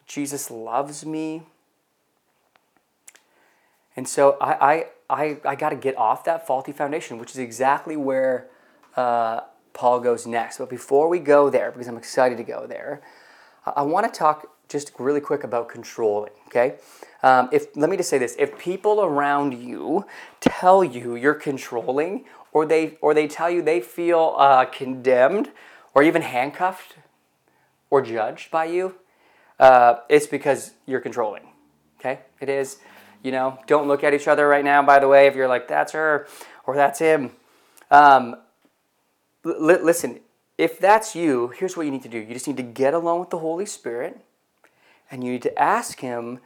Jesus 0.08 0.50
loves 0.50 1.06
me. 1.06 1.44
And 3.98 4.08
so 4.08 4.38
I, 4.40 4.54
I, 4.54 4.86
I, 5.10 5.38
I 5.44 5.56
got 5.56 5.72
to 5.72 5.76
get 5.76 5.98
off 5.98 6.24
that 6.24 6.48
faulty 6.48 6.72
foundation, 6.72 7.18
which 7.18 7.32
is 7.32 7.38
exactly 7.38 7.98
where 7.98 8.48
uh, 8.96 9.42
Paul 9.74 10.00
goes 10.00 10.26
next. 10.26 10.58
But 10.58 10.70
before 10.70 11.10
we 11.10 11.20
go 11.20 11.50
there, 11.50 11.70
because 11.70 11.90
I'm 11.90 11.98
excited 11.98 12.38
to 12.38 12.46
go 12.46 12.66
there, 12.66 13.02
I, 13.66 13.72
I 13.78 13.82
want 13.82 14.06
to 14.12 14.18
talk 14.18 14.50
just 14.70 14.92
really 15.00 15.20
quick 15.20 15.44
about 15.44 15.68
controlling, 15.68 16.32
okay? 16.48 16.76
Um, 17.24 17.50
if 17.52 17.76
let 17.76 17.90
me 17.90 17.98
just 17.98 18.10
say 18.10 18.18
this: 18.18 18.36
if 18.40 18.58
people 18.58 19.02
around 19.02 19.54
you 19.54 20.06
tell 20.40 20.84
you 20.84 21.16
you're 21.16 21.34
controlling, 21.34 22.26
or 22.54 22.66
they 22.66 22.98
or 23.02 23.14
they 23.14 23.28
tell 23.28 23.50
you 23.50 23.62
they 23.62 23.82
feel 23.82 24.36
uh, 24.38 24.66
condemned, 24.66 25.52
or 25.94 26.04
even 26.04 26.22
handcuffed, 26.22 26.96
or 27.90 28.02
judged 28.02 28.52
by 28.52 28.66
you, 28.66 28.96
uh, 29.60 29.96
it's 30.08 30.28
because 30.28 30.74
you're 30.86 31.02
controlling. 31.02 31.50
Okay? 32.00 32.20
It 32.40 32.50
is. 32.50 32.78
You 33.22 33.34
know, 33.34 33.60
don't 33.68 33.88
look 33.90 34.04
at 34.06 34.14
each 34.14 34.30
other 34.30 34.48
right 34.48 34.64
now, 34.64 34.82
by 34.82 35.00
the 35.00 35.08
way, 35.10 35.28
if 35.28 35.36
you're 35.36 35.50
like, 35.50 35.68
that's 35.68 35.92
her 35.92 36.26
or 36.66 36.76
that's 36.76 37.00
him. 37.00 37.32
Um, 37.92 38.38
listen, 39.44 40.22
if 40.58 40.80
that's 40.80 41.16
you, 41.16 41.50
here's 41.50 41.76
what 41.76 41.86
you 41.86 41.92
need 41.92 42.04
to 42.04 42.10
do 42.10 42.18
you 42.18 42.34
just 42.34 42.48
need 42.48 42.58
to 42.58 42.64
get 42.64 42.94
along 42.94 43.20
with 43.20 43.30
the 43.30 43.40
Holy 43.40 43.66
Spirit 43.66 44.22
and 45.12 45.24
you 45.24 45.32
need 45.32 45.42
to 45.44 45.60
ask 45.60 46.00
Him, 46.00 46.40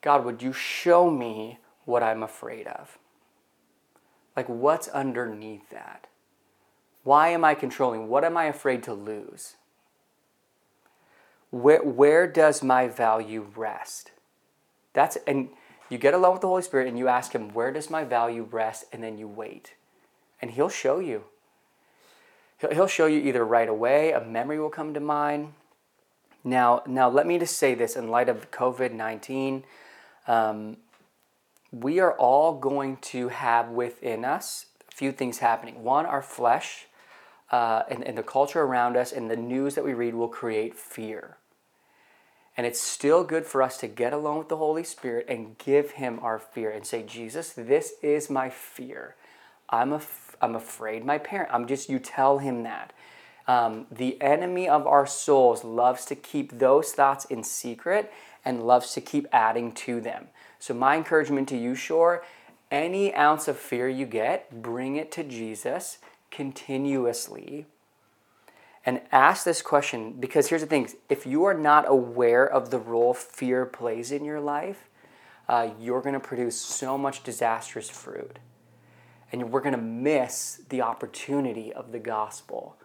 God, 0.00 0.24
would 0.24 0.42
you 0.42 0.52
show 0.52 1.10
me 1.10 1.58
what 1.84 2.02
I'm 2.02 2.22
afraid 2.22 2.66
of? 2.66 2.98
Like, 4.36 4.48
what's 4.48 4.88
underneath 4.88 5.68
that? 5.70 6.06
Why 7.02 7.28
am 7.28 7.44
I 7.44 7.54
controlling? 7.54 8.08
What 8.08 8.24
am 8.24 8.36
I 8.36 8.44
afraid 8.44 8.82
to 8.84 8.94
lose? 8.94 9.56
Where, 11.50 11.82
where 11.82 12.26
does 12.26 12.62
my 12.62 12.88
value 12.88 13.46
rest? 13.56 14.12
That's, 14.92 15.16
and 15.26 15.48
you 15.88 15.98
get 15.98 16.14
alone 16.14 16.32
with 16.32 16.42
the 16.42 16.48
Holy 16.48 16.62
Spirit 16.62 16.86
and 16.86 16.98
you 16.98 17.08
ask 17.08 17.32
Him, 17.32 17.52
where 17.54 17.72
does 17.72 17.88
my 17.88 18.04
value 18.04 18.46
rest? 18.50 18.84
And 18.92 19.02
then 19.02 19.18
you 19.18 19.26
wait. 19.26 19.74
And 20.42 20.50
He'll 20.50 20.68
show 20.68 21.00
you. 21.00 21.24
He'll, 22.58 22.72
he'll 22.72 22.86
show 22.86 23.06
you 23.06 23.20
either 23.20 23.44
right 23.44 23.68
away, 23.68 24.12
a 24.12 24.20
memory 24.20 24.60
will 24.60 24.70
come 24.70 24.92
to 24.94 25.00
mind. 25.00 25.54
Now, 26.44 26.82
now 26.86 27.08
let 27.08 27.26
me 27.26 27.38
just 27.38 27.58
say 27.58 27.74
this 27.74 27.96
in 27.96 28.08
light 28.08 28.28
of 28.28 28.50
COVID 28.50 28.92
19. 28.92 29.64
Um, 30.26 30.76
we 31.70 32.00
are 32.00 32.12
all 32.12 32.54
going 32.54 32.96
to 32.96 33.28
have 33.28 33.68
within 33.68 34.24
us 34.24 34.66
a 34.90 34.94
few 34.94 35.12
things 35.12 35.38
happening. 35.38 35.82
One, 35.82 36.06
our 36.06 36.22
flesh 36.22 36.86
uh, 37.50 37.82
and, 37.90 38.04
and 38.04 38.16
the 38.16 38.22
culture 38.22 38.62
around 38.62 38.96
us 38.96 39.12
and 39.12 39.30
the 39.30 39.36
news 39.36 39.74
that 39.74 39.84
we 39.84 39.94
read 39.94 40.14
will 40.14 40.28
create 40.28 40.74
fear. 40.76 41.36
And 42.56 42.66
it's 42.66 42.80
still 42.80 43.22
good 43.22 43.46
for 43.46 43.62
us 43.62 43.78
to 43.78 43.86
get 43.86 44.12
alone 44.12 44.38
with 44.38 44.48
the 44.48 44.56
Holy 44.56 44.82
Spirit 44.82 45.26
and 45.28 45.56
give 45.58 45.92
Him 45.92 46.18
our 46.22 46.38
fear 46.38 46.70
and 46.70 46.84
say, 46.84 47.04
Jesus, 47.04 47.52
this 47.52 47.92
is 48.02 48.28
my 48.28 48.50
fear. 48.50 49.14
I'm, 49.70 49.92
af- 49.92 50.36
I'm 50.42 50.56
afraid 50.56 51.04
my 51.04 51.18
parent. 51.18 51.50
I'm 51.52 51.66
just, 51.66 51.88
you 51.88 51.98
tell 51.98 52.38
Him 52.38 52.64
that. 52.64 52.92
Um, 53.48 53.86
the 53.90 54.20
enemy 54.20 54.68
of 54.68 54.86
our 54.86 55.06
souls 55.06 55.64
loves 55.64 56.04
to 56.04 56.14
keep 56.14 56.58
those 56.58 56.92
thoughts 56.92 57.24
in 57.24 57.42
secret 57.42 58.12
and 58.44 58.66
loves 58.66 58.92
to 58.92 59.00
keep 59.00 59.26
adding 59.32 59.72
to 59.72 60.00
them. 60.00 60.28
So, 60.58 60.74
my 60.74 60.96
encouragement 60.96 61.48
to 61.48 61.56
you, 61.56 61.74
Shore, 61.74 62.22
any 62.70 63.14
ounce 63.14 63.48
of 63.48 63.56
fear 63.56 63.88
you 63.88 64.04
get, 64.04 64.62
bring 64.62 64.96
it 64.96 65.10
to 65.12 65.24
Jesus 65.24 65.98
continuously 66.30 67.66
and 68.84 69.00
ask 69.12 69.44
this 69.44 69.62
question 69.62 70.14
because 70.18 70.48
here's 70.48 70.62
the 70.62 70.66
thing 70.66 70.88
if 71.08 71.26
you 71.26 71.44
are 71.44 71.54
not 71.54 71.84
aware 71.88 72.46
of 72.46 72.70
the 72.70 72.78
role 72.78 73.14
fear 73.14 73.66
plays 73.66 74.12
in 74.12 74.24
your 74.24 74.40
life, 74.40 74.88
uh, 75.48 75.70
you're 75.80 76.00
going 76.00 76.14
to 76.14 76.20
produce 76.20 76.58
so 76.58 76.96
much 76.96 77.22
disastrous 77.22 77.88
fruit. 77.90 78.38
And 79.30 79.50
we're 79.50 79.60
going 79.60 79.74
to 79.74 79.80
miss 79.80 80.62
the 80.70 80.80
opportunity 80.80 81.72
of 81.72 81.92
the 81.92 81.98
gospel. 81.98 82.76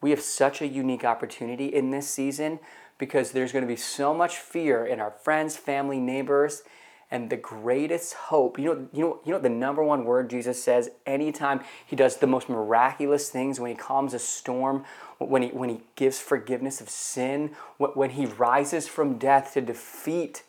We 0.00 0.10
have 0.10 0.20
such 0.20 0.60
a 0.60 0.66
unique 0.66 1.04
opportunity 1.04 1.66
in 1.66 1.90
this 1.90 2.08
season 2.08 2.60
because 2.98 3.32
there's 3.32 3.52
going 3.52 3.64
to 3.64 3.68
be 3.68 3.76
so 3.76 4.14
much 4.14 4.36
fear 4.36 4.84
in 4.84 5.00
our 5.00 5.10
friends, 5.10 5.56
family, 5.56 6.00
neighbors, 6.00 6.62
and 7.10 7.30
the 7.30 7.36
greatest 7.36 8.14
hope. 8.14 8.58
You 8.58 8.64
know, 8.64 8.88
you 8.92 9.00
know, 9.02 9.20
you 9.24 9.32
know 9.32 9.38
the 9.38 9.48
number 9.48 9.82
one 9.82 10.04
word 10.04 10.28
Jesus 10.28 10.62
says 10.62 10.90
anytime 11.06 11.60
he 11.86 11.94
does 11.94 12.16
the 12.16 12.26
most 12.26 12.48
miraculous 12.48 13.28
things 13.28 13.60
when 13.60 13.70
he 13.70 13.76
calms 13.76 14.12
a 14.12 14.18
storm, 14.18 14.84
when 15.18 15.42
he 15.42 15.48
when 15.48 15.68
he 15.68 15.80
gives 15.94 16.18
forgiveness 16.18 16.80
of 16.80 16.88
sin, 16.88 17.54
when 17.78 18.10
he 18.10 18.26
rises 18.26 18.88
from 18.88 19.18
death 19.18 19.54
to 19.54 19.60
defeat 19.60 20.42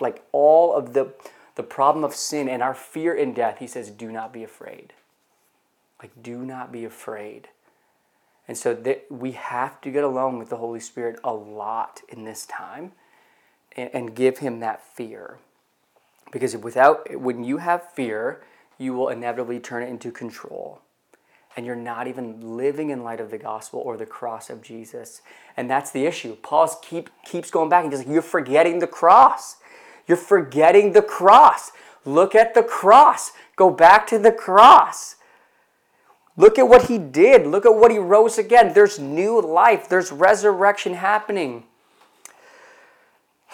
like 0.00 0.22
all 0.32 0.74
of 0.74 0.92
the 0.92 1.14
the 1.54 1.62
problem 1.62 2.04
of 2.04 2.14
sin 2.14 2.48
and 2.48 2.62
our 2.62 2.74
fear 2.74 3.14
in 3.14 3.34
death, 3.34 3.58
he 3.58 3.66
says, 3.66 3.90
do 3.90 4.10
not 4.10 4.32
be 4.32 4.42
afraid. 4.42 4.92
Like, 6.00 6.10
do 6.22 6.38
not 6.38 6.72
be 6.72 6.84
afraid. 6.84 7.48
And 8.48 8.58
so 8.58 8.74
that 8.74 9.06
we 9.10 9.32
have 9.32 9.80
to 9.82 9.90
get 9.90 10.04
along 10.04 10.38
with 10.38 10.50
the 10.50 10.56
Holy 10.56 10.80
Spirit 10.80 11.18
a 11.22 11.32
lot 11.32 12.02
in 12.08 12.24
this 12.24 12.44
time 12.46 12.92
and, 13.76 13.90
and 13.92 14.14
give 14.14 14.38
him 14.38 14.60
that 14.60 14.84
fear. 14.84 15.38
Because 16.32 16.56
without, 16.56 17.20
when 17.20 17.44
you 17.44 17.58
have 17.58 17.92
fear, 17.92 18.42
you 18.78 18.94
will 18.94 19.08
inevitably 19.08 19.60
turn 19.60 19.82
it 19.82 19.88
into 19.88 20.10
control. 20.10 20.80
And 21.56 21.66
you're 21.66 21.76
not 21.76 22.08
even 22.08 22.56
living 22.56 22.90
in 22.90 23.04
light 23.04 23.20
of 23.20 23.30
the 23.30 23.38
gospel 23.38 23.80
or 23.80 23.96
the 23.96 24.06
cross 24.06 24.48
of 24.48 24.62
Jesus. 24.62 25.20
And 25.56 25.70
that's 25.70 25.90
the 25.90 26.06
issue. 26.06 26.36
Paul 26.36 26.66
keep, 26.82 27.10
keeps 27.24 27.50
going 27.50 27.68
back 27.68 27.84
and 27.84 27.92
just 27.92 28.06
like, 28.06 28.12
you're 28.12 28.22
forgetting 28.22 28.78
the 28.78 28.86
cross. 28.86 29.56
You're 30.06 30.16
forgetting 30.16 30.92
the 30.92 31.02
cross. 31.02 31.70
Look 32.04 32.34
at 32.34 32.54
the 32.54 32.62
cross. 32.62 33.32
Go 33.54 33.70
back 33.70 34.06
to 34.08 34.18
the 34.18 34.32
cross. 34.32 35.16
Look 36.36 36.58
at 36.58 36.68
what 36.68 36.86
he 36.86 36.98
did. 36.98 37.46
Look 37.46 37.66
at 37.66 37.74
what 37.74 37.90
he 37.90 37.98
rose 37.98 38.38
again. 38.38 38.72
There's 38.72 38.98
new 38.98 39.40
life, 39.40 39.88
there's 39.88 40.10
resurrection 40.10 40.94
happening. 40.94 41.64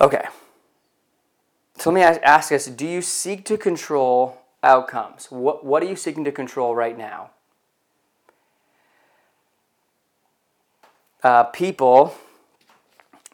Okay. 0.01 0.27
So 1.77 1.91
let 1.91 1.95
me 1.95 2.19
ask 2.23 2.53
us 2.53 2.67
do 2.67 2.87
you 2.87 3.03
seek 3.03 3.45
to 3.47 3.57
control 3.57 4.43
outcomes? 4.63 5.27
What, 5.31 5.65
what 5.65 5.83
are 5.83 5.87
you 5.87 5.97
seeking 5.97 6.25
to 6.25 6.33
control 6.33 6.75
right 6.75 6.97
now? 6.97 7.31
Uh, 11.23 11.45
people 11.45 12.15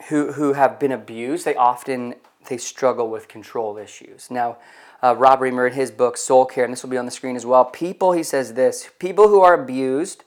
who, 0.08 0.32
who 0.32 0.54
have 0.54 0.78
been 0.78 0.92
abused, 0.92 1.44
they 1.44 1.54
often 1.54 2.14
they 2.48 2.56
struggle 2.58 3.08
with 3.08 3.28
control 3.28 3.78
issues. 3.78 4.30
Now, 4.30 4.58
uh, 5.04 5.14
Rob 5.14 5.40
Reimer 5.40 5.68
in 5.68 5.74
his 5.74 5.90
book 5.90 6.16
Soul 6.16 6.46
Care, 6.46 6.64
and 6.64 6.72
this 6.72 6.82
will 6.82 6.88
be 6.88 6.96
on 6.96 7.04
the 7.04 7.10
screen 7.10 7.36
as 7.36 7.44
well. 7.44 7.66
People, 7.66 8.12
he 8.12 8.22
says 8.22 8.54
this: 8.54 8.88
people 8.98 9.28
who 9.28 9.42
are 9.42 9.52
abused 9.52 10.24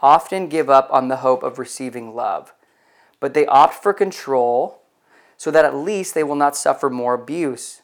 often 0.00 0.48
give 0.48 0.70
up 0.70 0.88
on 0.90 1.08
the 1.08 1.16
hope 1.16 1.42
of 1.42 1.58
receiving 1.58 2.14
love, 2.14 2.54
but 3.20 3.34
they 3.34 3.44
opt 3.46 3.74
for 3.74 3.92
control 3.92 4.80
so 5.36 5.50
that 5.50 5.66
at 5.66 5.74
least 5.74 6.14
they 6.14 6.24
will 6.24 6.36
not 6.36 6.56
suffer 6.56 6.88
more 6.88 7.12
abuse. 7.12 7.82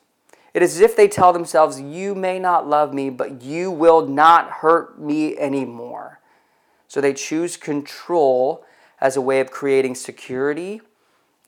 It 0.54 0.62
is 0.62 0.76
as 0.76 0.80
if 0.80 0.96
they 0.96 1.08
tell 1.08 1.34
themselves, 1.34 1.78
You 1.78 2.14
may 2.14 2.38
not 2.38 2.66
love 2.66 2.94
me, 2.94 3.10
but 3.10 3.42
you 3.42 3.70
will 3.70 4.06
not 4.06 4.50
hurt 4.50 4.98
me 4.98 5.36
anymore. 5.36 6.20
So 6.88 7.02
they 7.02 7.12
choose 7.12 7.58
control 7.58 8.64
as 8.98 9.14
a 9.14 9.20
way 9.20 9.40
of 9.40 9.50
creating 9.50 9.94
security 9.94 10.80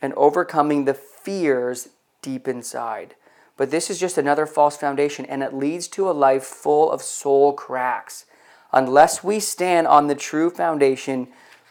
and 0.03 0.13
overcoming 0.15 0.85
the 0.85 0.95
fears 0.95 1.89
deep 2.21 2.47
inside. 2.47 3.15
But 3.63 3.71
this 3.71 3.91
is 3.91 4.01
just 4.01 4.19
another 4.19 4.45
false 4.45 4.77
foundation, 4.77 5.25
and 5.25 5.41
it 5.41 5.55
leads 5.55 5.87
to 5.87 6.11
a 6.11 6.11
life 6.11 6.43
full 6.43 6.91
of 6.91 7.01
soul 7.01 7.53
cracks. 7.53 8.27
Unless 8.73 9.23
we 9.23 9.39
stand 9.39 9.87
on 9.87 10.09
the 10.09 10.17
true 10.17 10.51
foundation, 10.51 11.29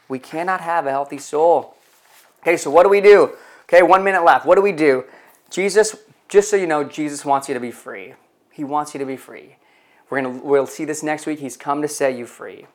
we 0.08 0.18
cannot 0.18 0.62
have 0.62 0.86
a 0.86 0.92
healthy 0.92 1.18
soul. 1.18 1.76
Okay, 2.40 2.56
so 2.56 2.72
what 2.72 2.84
do 2.84 2.90
we 2.90 3.02
do? 3.02 3.36
Okay, 3.64 3.84
one 3.84 4.06
minute 4.06 4.24
left. 4.24 4.46
What 4.46 4.56
do 4.56 4.62
we 4.62 4.72
do? 4.72 5.04
Jesus, 5.50 5.98
just 6.30 6.50
so 6.50 6.56
you 6.56 6.66
know, 6.66 6.86
Jesus 6.86 7.26
wants 7.26 7.50
you 7.50 7.54
to 7.56 7.60
be 7.60 7.72
free. 7.72 8.14
He 8.54 8.64
wants 8.64 8.94
you 8.94 8.98
to 9.00 9.06
be 9.06 9.18
free. 9.18 9.58
We're 10.10 10.22
gonna 10.22 10.40
we'll 10.42 10.68
see 10.68 10.86
this 10.86 11.04
next 11.04 11.26
week. 11.26 11.40
He's 11.40 11.58
come 11.58 11.82
to 11.82 11.90
set 11.90 12.16
you 12.16 12.26
free. 12.26 12.68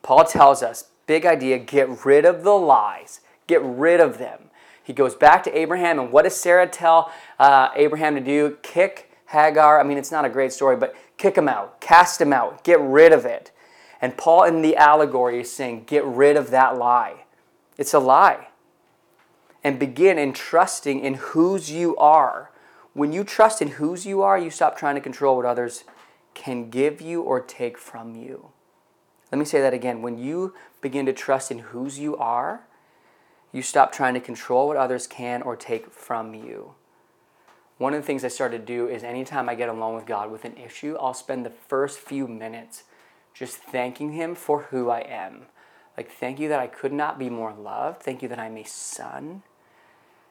Paul 0.00 0.24
tells 0.24 0.62
us, 0.62 0.84
big 1.06 1.26
idea, 1.26 1.58
get 1.58 2.02
rid 2.02 2.24
of 2.24 2.44
the 2.44 2.56
lies. 2.56 3.20
Get 3.46 3.60
rid 3.62 4.00
of 4.00 4.16
them. 4.16 4.44
He 4.88 4.94
goes 4.94 5.14
back 5.14 5.42
to 5.42 5.54
Abraham, 5.54 5.98
and 5.98 6.10
what 6.10 6.22
does 6.22 6.34
Sarah 6.34 6.66
tell 6.66 7.12
uh, 7.38 7.68
Abraham 7.76 8.14
to 8.14 8.22
do? 8.22 8.56
Kick 8.62 9.12
Hagar. 9.26 9.78
I 9.78 9.82
mean, 9.82 9.98
it's 9.98 10.10
not 10.10 10.24
a 10.24 10.30
great 10.30 10.50
story, 10.50 10.76
but 10.76 10.96
kick 11.18 11.36
him 11.36 11.46
out, 11.46 11.78
cast 11.78 12.22
him 12.22 12.32
out, 12.32 12.64
get 12.64 12.80
rid 12.80 13.12
of 13.12 13.26
it. 13.26 13.52
And 14.00 14.16
Paul 14.16 14.44
in 14.44 14.62
the 14.62 14.76
allegory 14.76 15.42
is 15.42 15.52
saying, 15.52 15.84
get 15.84 16.06
rid 16.06 16.38
of 16.38 16.48
that 16.52 16.78
lie. 16.78 17.26
It's 17.76 17.92
a 17.92 17.98
lie 17.98 18.48
and 19.62 19.78
begin 19.78 20.16
in 20.16 20.32
trusting 20.32 21.00
in 21.00 21.14
whose 21.14 21.70
you 21.70 21.94
are. 21.98 22.50
When 22.94 23.12
you 23.12 23.24
trust 23.24 23.60
in 23.60 23.72
whose 23.72 24.06
you 24.06 24.22
are, 24.22 24.38
you 24.38 24.48
stop 24.48 24.78
trying 24.78 24.94
to 24.94 25.02
control 25.02 25.36
what 25.36 25.44
others 25.44 25.84
can 26.32 26.70
give 26.70 27.02
you 27.02 27.20
or 27.20 27.40
take 27.42 27.76
from 27.76 28.16
you. 28.16 28.52
Let 29.30 29.38
me 29.38 29.44
say 29.44 29.60
that 29.60 29.74
again. 29.74 30.00
When 30.00 30.16
you 30.16 30.54
begin 30.80 31.04
to 31.04 31.12
trust 31.12 31.50
in 31.50 31.58
whose 31.58 31.98
you 31.98 32.16
are, 32.16 32.67
you 33.52 33.62
stop 33.62 33.92
trying 33.92 34.14
to 34.14 34.20
control 34.20 34.68
what 34.68 34.76
others 34.76 35.06
can 35.06 35.42
or 35.42 35.56
take 35.56 35.90
from 35.90 36.34
you. 36.34 36.74
One 37.78 37.94
of 37.94 38.00
the 38.00 38.06
things 38.06 38.24
I 38.24 38.28
started 38.28 38.58
to 38.58 38.64
do 38.64 38.88
is 38.88 39.04
anytime 39.04 39.48
I 39.48 39.54
get 39.54 39.68
alone 39.68 39.94
with 39.94 40.06
God 40.06 40.30
with 40.30 40.44
an 40.44 40.56
issue, 40.56 40.96
I'll 41.00 41.14
spend 41.14 41.46
the 41.46 41.50
first 41.50 41.98
few 41.98 42.26
minutes 42.26 42.82
just 43.32 43.56
thanking 43.56 44.12
Him 44.12 44.34
for 44.34 44.62
who 44.62 44.90
I 44.90 45.00
am. 45.00 45.42
Like, 45.96 46.10
thank 46.10 46.40
you 46.40 46.48
that 46.48 46.60
I 46.60 46.66
could 46.66 46.92
not 46.92 47.18
be 47.18 47.30
more 47.30 47.52
loved. 47.52 48.02
Thank 48.02 48.22
you 48.22 48.28
that 48.28 48.38
I'm 48.38 48.56
a 48.56 48.64
son. 48.64 49.42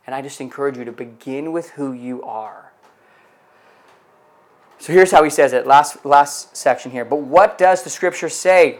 And 0.05 0.13
I 0.15 0.21
just 0.21 0.39
encourage 0.39 0.77
you 0.77 0.85
to 0.85 0.91
begin 0.91 1.51
with 1.51 1.71
who 1.71 1.93
you 1.93 2.21
are. 2.23 2.71
So 4.79 4.93
here's 4.93 5.11
how 5.11 5.23
he 5.23 5.29
says 5.29 5.53
it, 5.53 5.65
last, 5.65 6.05
last 6.05 6.55
section 6.55 6.91
here. 6.91 7.03
But 7.03 7.21
what 7.21 7.57
does 7.57 7.83
the 7.83 7.89
scripture 7.89 8.29
say? 8.29 8.79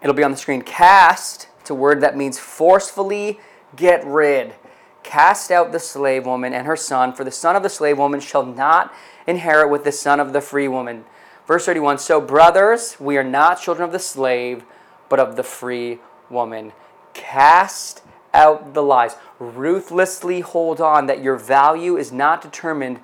It'll 0.00 0.14
be 0.14 0.24
on 0.24 0.30
the 0.30 0.36
screen. 0.36 0.62
Cast, 0.62 1.48
a 1.72 1.74
word 1.74 2.00
that 2.02 2.16
means 2.16 2.38
forcefully 2.38 3.40
get 3.74 4.06
rid. 4.06 4.54
Cast 5.02 5.50
out 5.50 5.72
the 5.72 5.80
slave 5.80 6.26
woman 6.26 6.52
and 6.52 6.66
her 6.66 6.76
son, 6.76 7.12
for 7.12 7.24
the 7.24 7.32
son 7.32 7.56
of 7.56 7.64
the 7.64 7.68
slave 7.68 7.98
woman 7.98 8.20
shall 8.20 8.46
not 8.46 8.94
inherit 9.26 9.70
with 9.70 9.82
the 9.82 9.90
son 9.90 10.20
of 10.20 10.32
the 10.32 10.40
free 10.40 10.68
woman. 10.68 11.04
Verse 11.46 11.66
31 11.66 11.98
So, 11.98 12.20
brothers, 12.20 12.96
we 13.00 13.16
are 13.16 13.24
not 13.24 13.60
children 13.60 13.84
of 13.84 13.92
the 13.92 13.98
slave, 13.98 14.64
but 15.08 15.18
of 15.18 15.34
the 15.34 15.42
free 15.42 15.98
woman. 16.30 16.72
Cast 17.14 18.02
out 18.32 18.74
the 18.74 18.82
lies. 18.82 19.16
Ruthlessly 19.38 20.40
hold 20.40 20.80
on 20.80 21.06
that 21.06 21.22
your 21.22 21.36
value 21.36 21.96
is 21.96 22.12
not 22.12 22.40
determined 22.40 23.00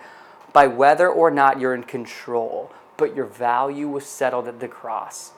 by 0.53 0.67
whether 0.67 1.09
or 1.09 1.31
not 1.31 1.61
you're 1.61 1.75
in 1.75 1.83
control, 1.83 2.73
but 2.97 3.15
your 3.15 3.27
value 3.27 3.89
was 3.89 4.07
settled 4.07 4.49
at 4.49 4.61
the 4.61 4.69
cross. 4.69 5.33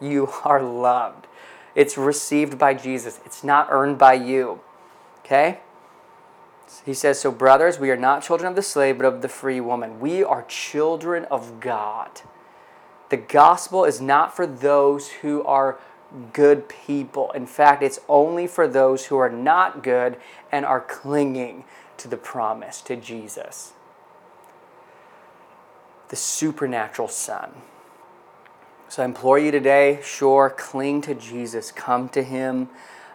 You 0.00 0.28
are 0.44 0.62
loved. 0.62 1.26
It's 1.74 1.96
received 1.96 2.58
by 2.58 2.74
Jesus, 2.74 3.20
it's 3.24 3.44
not 3.44 3.68
earned 3.70 3.98
by 3.98 4.14
you. 4.14 4.60
Okay? 5.24 5.60
He 6.84 6.94
says, 6.94 7.20
So, 7.20 7.30
brothers, 7.30 7.78
we 7.78 7.90
are 7.90 7.96
not 7.96 8.22
children 8.22 8.48
of 8.48 8.56
the 8.56 8.62
slave, 8.62 8.98
but 8.98 9.06
of 9.06 9.22
the 9.22 9.28
free 9.28 9.60
woman. 9.60 10.00
We 10.00 10.22
are 10.22 10.44
children 10.44 11.24
of 11.26 11.60
God. 11.60 12.22
The 13.08 13.16
gospel 13.16 13.84
is 13.84 14.00
not 14.00 14.34
for 14.34 14.46
those 14.46 15.08
who 15.08 15.42
are 15.44 15.78
good 16.32 16.68
people. 16.68 17.30
In 17.32 17.46
fact, 17.46 17.82
it's 17.82 18.00
only 18.08 18.46
for 18.46 18.66
those 18.66 19.06
who 19.06 19.16
are 19.18 19.30
not 19.30 19.82
good 19.82 20.16
and 20.50 20.64
are 20.64 20.80
clinging 20.80 21.64
to 21.98 22.08
the 22.08 22.16
promise, 22.16 22.80
to 22.82 22.96
Jesus, 22.96 23.72
the 26.08 26.16
supernatural 26.16 27.08
Son. 27.08 27.52
So 28.90 29.02
I 29.02 29.04
implore 29.04 29.38
you 29.38 29.50
today, 29.50 30.00
sure, 30.02 30.48
cling 30.48 31.02
to 31.02 31.14
Jesus, 31.14 31.70
come 31.70 32.08
to 32.08 32.22
Him. 32.22 32.70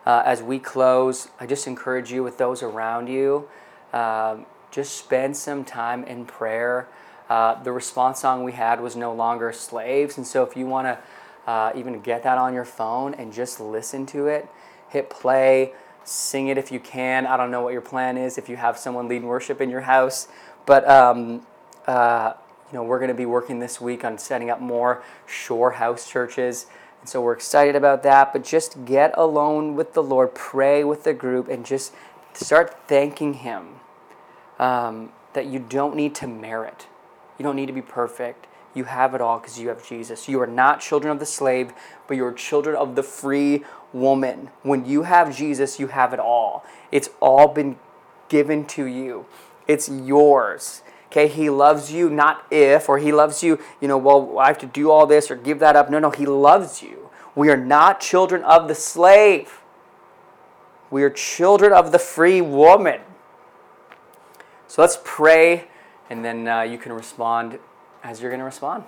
Uh, 0.05 0.21
as 0.23 0.43
we 0.43 0.59
close, 0.59 1.29
I 1.39 1.47
just 1.47 1.65
encourage 1.65 2.11
you 2.11 2.21
with 2.21 2.37
those 2.37 2.61
around 2.61 3.07
you, 3.07 3.49
um, 3.91 4.45
just 4.69 4.95
spend 4.95 5.35
some 5.35 5.65
time 5.65 6.03
in 6.03 6.25
prayer. 6.25 6.87
Uh, 7.27 7.61
the 7.63 7.71
response 7.71 8.19
song 8.19 8.43
we 8.43 8.51
had 8.51 8.81
was 8.81 8.95
no 8.95 9.15
longer 9.15 9.51
slaves, 9.51 10.15
and 10.15 10.27
so 10.27 10.43
if 10.43 10.55
you 10.55 10.67
want 10.67 10.85
to 10.85 11.49
uh, 11.49 11.71
even 11.75 11.99
get 12.01 12.21
that 12.21 12.37
on 12.37 12.53
your 12.53 12.65
phone 12.65 13.15
and 13.15 13.33
just 13.33 13.59
listen 13.59 14.05
to 14.05 14.27
it. 14.27 14.47
Hit 14.89 15.09
play, 15.09 15.73
sing 16.03 16.49
it 16.49 16.59
if 16.59 16.71
you 16.71 16.79
can. 16.79 17.25
I 17.25 17.35
don't 17.35 17.49
know 17.49 17.63
what 17.63 17.73
your 17.73 17.81
plan 17.81 18.15
is 18.15 18.37
if 18.37 18.47
you 18.47 18.57
have 18.57 18.77
someone 18.77 19.07
leading 19.07 19.27
worship 19.27 19.59
in 19.59 19.71
your 19.71 19.81
house, 19.81 20.27
but 20.67 20.87
um, 20.87 21.47
uh, 21.87 22.33
you 22.73 22.79
know 22.79 22.83
we're 22.83 22.97
going 22.97 23.09
to 23.09 23.13
be 23.13 23.27
working 23.27 23.59
this 23.59 23.79
week 23.79 24.03
on 24.03 24.17
setting 24.17 24.49
up 24.49 24.59
more 24.59 25.03
shore 25.27 25.73
house 25.73 26.09
churches. 26.09 26.65
And 27.01 27.07
so 27.07 27.21
we're 27.21 27.33
excited 27.33 27.75
about 27.75 28.01
that, 28.01 28.33
but 28.33 28.43
just 28.43 28.83
get 28.83 29.13
alone 29.15 29.75
with 29.75 29.93
the 29.93 30.01
Lord, 30.01 30.33
pray 30.33 30.83
with 30.83 31.03
the 31.03 31.13
group, 31.13 31.47
and 31.49 31.63
just 31.63 31.93
start 32.33 32.75
thanking 32.87 33.35
Him 33.35 33.75
um, 34.57 35.11
that 35.33 35.45
you 35.45 35.59
don't 35.59 35.95
need 35.95 36.15
to 36.15 36.27
merit. 36.27 36.87
You 37.37 37.43
don't 37.43 37.55
need 37.55 37.67
to 37.67 37.73
be 37.73 37.81
perfect. 37.83 38.47
You 38.73 38.85
have 38.85 39.13
it 39.13 39.21
all 39.21 39.37
because 39.37 39.59
you 39.59 39.69
have 39.69 39.87
Jesus. 39.87 40.27
You 40.27 40.41
are 40.41 40.47
not 40.47 40.81
children 40.81 41.11
of 41.11 41.19
the 41.19 41.27
slave, 41.27 41.73
but 42.07 42.17
you 42.17 42.25
are 42.25 42.33
children 42.33 42.75
of 42.75 42.95
the 42.95 43.03
free 43.03 43.65
woman. 43.91 44.49
When 44.63 44.83
you 44.83 45.03
have 45.03 45.35
Jesus, 45.35 45.79
you 45.79 45.87
have 45.87 46.11
it 46.11 46.19
all. 46.19 46.65
It's 46.91 47.11
all 47.19 47.49
been 47.49 47.77
given 48.29 48.65
to 48.65 48.85
you, 48.85 49.27
it's 49.67 49.89
yours. 49.89 50.81
Okay, 51.13 51.27
he 51.27 51.51
loves 51.51 51.91
you 51.91 52.09
not 52.09 52.43
if, 52.49 52.89
or 52.89 52.97
he 52.97 53.11
loves 53.11 53.43
you, 53.43 53.59
you 53.79 53.87
know, 53.87 53.99
well, 53.99 54.39
I 54.39 54.47
have 54.47 54.57
to 54.57 54.65
do 54.65 54.89
all 54.89 55.05
this 55.05 55.29
or 55.29 55.35
give 55.35 55.59
that 55.59 55.75
up. 55.75 55.91
No, 55.91 55.99
no, 55.99 56.09
he 56.09 56.25
loves 56.25 56.81
you. 56.81 57.11
We 57.35 57.51
are 57.51 57.57
not 57.57 58.01
children 58.01 58.41
of 58.41 58.67
the 58.67 58.73
slave. 58.73 59.61
We 60.89 61.03
are 61.03 61.11
children 61.11 61.71
of 61.71 61.91
the 61.91 61.99
free 61.99 62.41
woman. 62.41 63.01
So 64.67 64.81
let's 64.81 64.97
pray, 65.03 65.67
and 66.09 66.25
then 66.25 66.47
uh, 66.47 66.61
you 66.61 66.79
can 66.79 66.91
respond 66.91 67.59
as 68.03 68.19
you're 68.19 68.31
going 68.31 68.39
to 68.39 68.45
respond. 68.45 68.83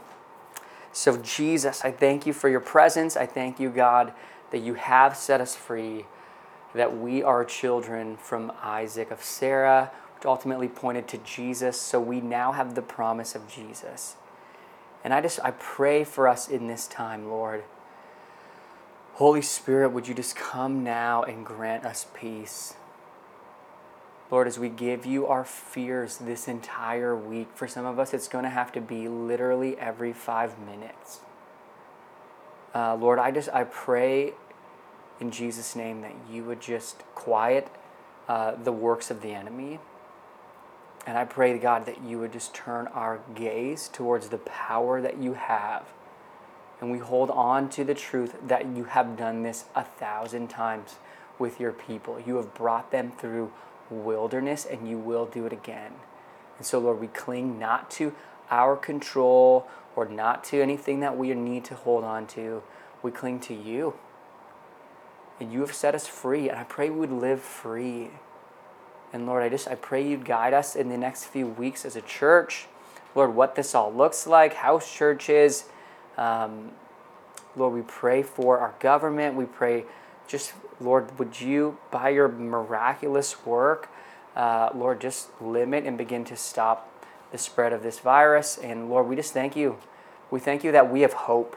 So, 0.93 1.17
Jesus, 1.17 1.85
I 1.85 1.91
thank 1.91 2.25
you 2.25 2.33
for 2.33 2.49
your 2.49 2.59
presence. 2.59 3.15
I 3.15 3.27
thank 3.27 3.59
you, 3.59 3.69
God, 3.69 4.13
that 4.49 4.63
you 4.63 4.73
have 4.73 5.15
set 5.15 5.41
us 5.41 5.55
free, 5.55 6.05
that 6.73 6.97
we 6.97 7.21
are 7.21 7.45
children 7.45 8.17
from 8.17 8.51
Isaac 8.63 9.11
of 9.11 9.23
Sarah, 9.23 9.91
ultimately 10.25 10.67
pointed 10.67 11.07
to 11.09 11.17
Jesus. 11.19 11.79
So, 11.79 11.99
we 11.99 12.21
now 12.21 12.51
have 12.51 12.75
the 12.75 12.81
promise 12.81 13.35
of 13.35 13.47
Jesus. 13.47 14.15
And 15.03 15.13
I 15.13 15.21
just, 15.21 15.39
I 15.43 15.51
pray 15.51 16.03
for 16.03 16.27
us 16.27 16.47
in 16.47 16.67
this 16.67 16.87
time, 16.87 17.29
Lord. 17.29 17.63
Holy 19.13 19.41
Spirit, 19.41 19.89
would 19.89 20.07
you 20.07 20.13
just 20.13 20.35
come 20.35 20.83
now 20.83 21.23
and 21.23 21.45
grant 21.45 21.85
us 21.85 22.07
peace? 22.13 22.73
Lord, 24.31 24.47
as 24.47 24.57
we 24.57 24.69
give 24.69 25.05
you 25.05 25.27
our 25.27 25.45
fears 25.45 26.17
this 26.17 26.47
entire 26.47 27.15
week, 27.15 27.47
for 27.53 27.67
some 27.67 27.85
of 27.85 27.99
us, 27.99 28.13
it's 28.13 28.27
going 28.27 28.43
to 28.43 28.49
have 28.49 28.71
to 28.71 28.81
be 28.81 29.07
literally 29.07 29.77
every 29.77 30.11
five 30.11 30.57
minutes. 30.59 31.19
Uh, 32.73 32.95
Lord, 32.95 33.19
I 33.19 33.31
just 33.31 33.49
I 33.53 33.63
pray 33.63 34.33
in 35.21 35.31
Jesus' 35.31 35.75
name 35.75 36.01
that 36.01 36.15
you 36.29 36.43
would 36.43 36.59
just 36.59 37.03
quiet 37.13 37.69
uh, 38.27 38.55
the 38.55 38.71
works 38.71 39.11
of 39.11 39.21
the 39.21 39.33
enemy. 39.33 39.79
And 41.05 41.17
I 41.17 41.25
pray, 41.25 41.57
God, 41.59 41.85
that 41.85 42.03
you 42.03 42.19
would 42.19 42.33
just 42.33 42.53
turn 42.53 42.87
our 42.87 43.19
gaze 43.35 43.89
towards 43.89 44.29
the 44.29 44.39
power 44.39 45.01
that 45.01 45.17
you 45.17 45.33
have. 45.33 45.85
And 46.81 46.91
we 46.91 46.97
hold 46.97 47.29
on 47.29 47.69
to 47.69 47.83
the 47.83 47.93
truth 47.93 48.35
that 48.47 48.65
you 48.65 48.85
have 48.85 49.15
done 49.15 49.43
this 49.43 49.65
a 49.75 49.83
thousand 49.83 50.49
times 50.49 50.95
with 51.37 51.59
your 51.59 51.71
people. 51.71 52.19
You 52.25 52.37
have 52.37 52.53
brought 52.53 52.91
them 52.91 53.11
through 53.11 53.51
wilderness 53.89 54.65
and 54.65 54.89
you 54.89 54.97
will 54.97 55.25
do 55.25 55.45
it 55.45 55.53
again. 55.53 55.93
And 56.57 56.65
so, 56.65 56.79
Lord, 56.79 56.99
we 56.99 57.07
cling 57.07 57.59
not 57.59 57.91
to 57.91 58.13
our 58.49 58.75
control 58.75 59.67
or 59.95 60.05
not 60.05 60.43
to 60.45 60.61
anything 60.61 60.99
that 61.01 61.17
we 61.17 61.33
need 61.33 61.65
to 61.65 61.75
hold 61.75 62.03
on 62.03 62.27
to. 62.27 62.63
We 63.01 63.11
cling 63.11 63.39
to 63.41 63.53
you. 63.53 63.93
And 65.39 65.51
you 65.51 65.59
have 65.61 65.73
set 65.73 65.95
us 65.95 66.07
free. 66.07 66.49
And 66.49 66.57
I 66.57 66.63
pray 66.63 66.89
we 66.89 66.99
would 66.99 67.11
live 67.11 67.41
free. 67.41 68.11
And 69.15 69.25
Lord, 69.25 69.43
I 69.43 69.47
just 69.47 69.69
I 69.69 69.75
pray 69.75 70.05
you'd 70.05 70.25
guide 70.25 70.53
us 70.53 70.75
in 70.75 70.89
the 70.89 70.97
next 70.97 71.23
few 71.23 71.47
weeks 71.47 71.85
as 71.85 71.95
a 71.95 72.01
church. 72.01 72.67
Lord, 73.15 73.33
what 73.33 73.55
this 73.55 73.73
all 73.73 73.93
looks 73.93 74.27
like, 74.27 74.55
house 74.55 74.93
churches. 74.93 75.69
Um, 76.17 76.71
Lord, 77.55 77.73
we 77.73 77.81
pray 77.81 78.23
for 78.23 78.59
our 78.59 78.75
government. 78.81 79.37
We 79.37 79.45
pray 79.45 79.85
just 80.27 80.51
Lord, 80.81 81.17
would 81.17 81.39
you, 81.39 81.77
by 81.91 82.09
your 82.09 82.27
miraculous 82.27 83.45
work, 83.45 83.87
uh, 84.35 84.71
Lord, 84.75 84.99
just 84.99 85.29
limit 85.41 85.85
and 85.85 85.97
begin 85.97 86.25
to 86.25 86.35
stop 86.35 86.91
the 87.31 87.37
spread 87.37 87.71
of 87.71 87.83
this 87.83 87.99
virus. 87.99 88.57
And 88.57 88.89
Lord, 88.89 89.07
we 89.07 89.15
just 89.15 89.31
thank 89.31 89.55
you. 89.55 89.77
We 90.29 90.41
thank 90.41 90.61
you 90.65 90.73
that 90.73 90.91
we 90.91 91.01
have 91.01 91.13
hope. 91.13 91.55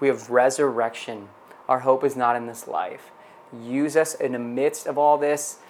We 0.00 0.08
have 0.08 0.28
resurrection. 0.28 1.30
Our 1.66 1.78
hope 1.78 2.04
is 2.04 2.14
not 2.14 2.36
in 2.36 2.44
this 2.44 2.68
life. 2.68 3.10
Use 3.58 3.96
us 3.96 4.14
in 4.14 4.32
the 4.32 4.38
midst 4.38 4.86
of 4.86 4.98
all 4.98 5.16
this. 5.16 5.60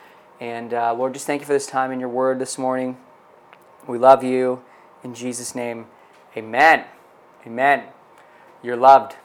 And 0.41 0.72
uh, 0.72 0.95
Lord, 0.95 1.12
just 1.12 1.26
thank 1.26 1.43
you 1.43 1.47
for 1.47 1.53
this 1.53 1.66
time 1.66 1.93
in 1.93 2.01
your 2.01 2.09
word 2.09 2.38
this 2.38 2.57
morning. 2.57 2.97
We 3.86 3.99
love 3.99 4.24
you. 4.24 4.62
In 5.05 5.14
Jesus' 5.14 5.55
name, 5.55 5.86
amen. 6.34 6.86
Amen. 7.47 7.84
You're 8.62 8.76
loved. 8.76 9.16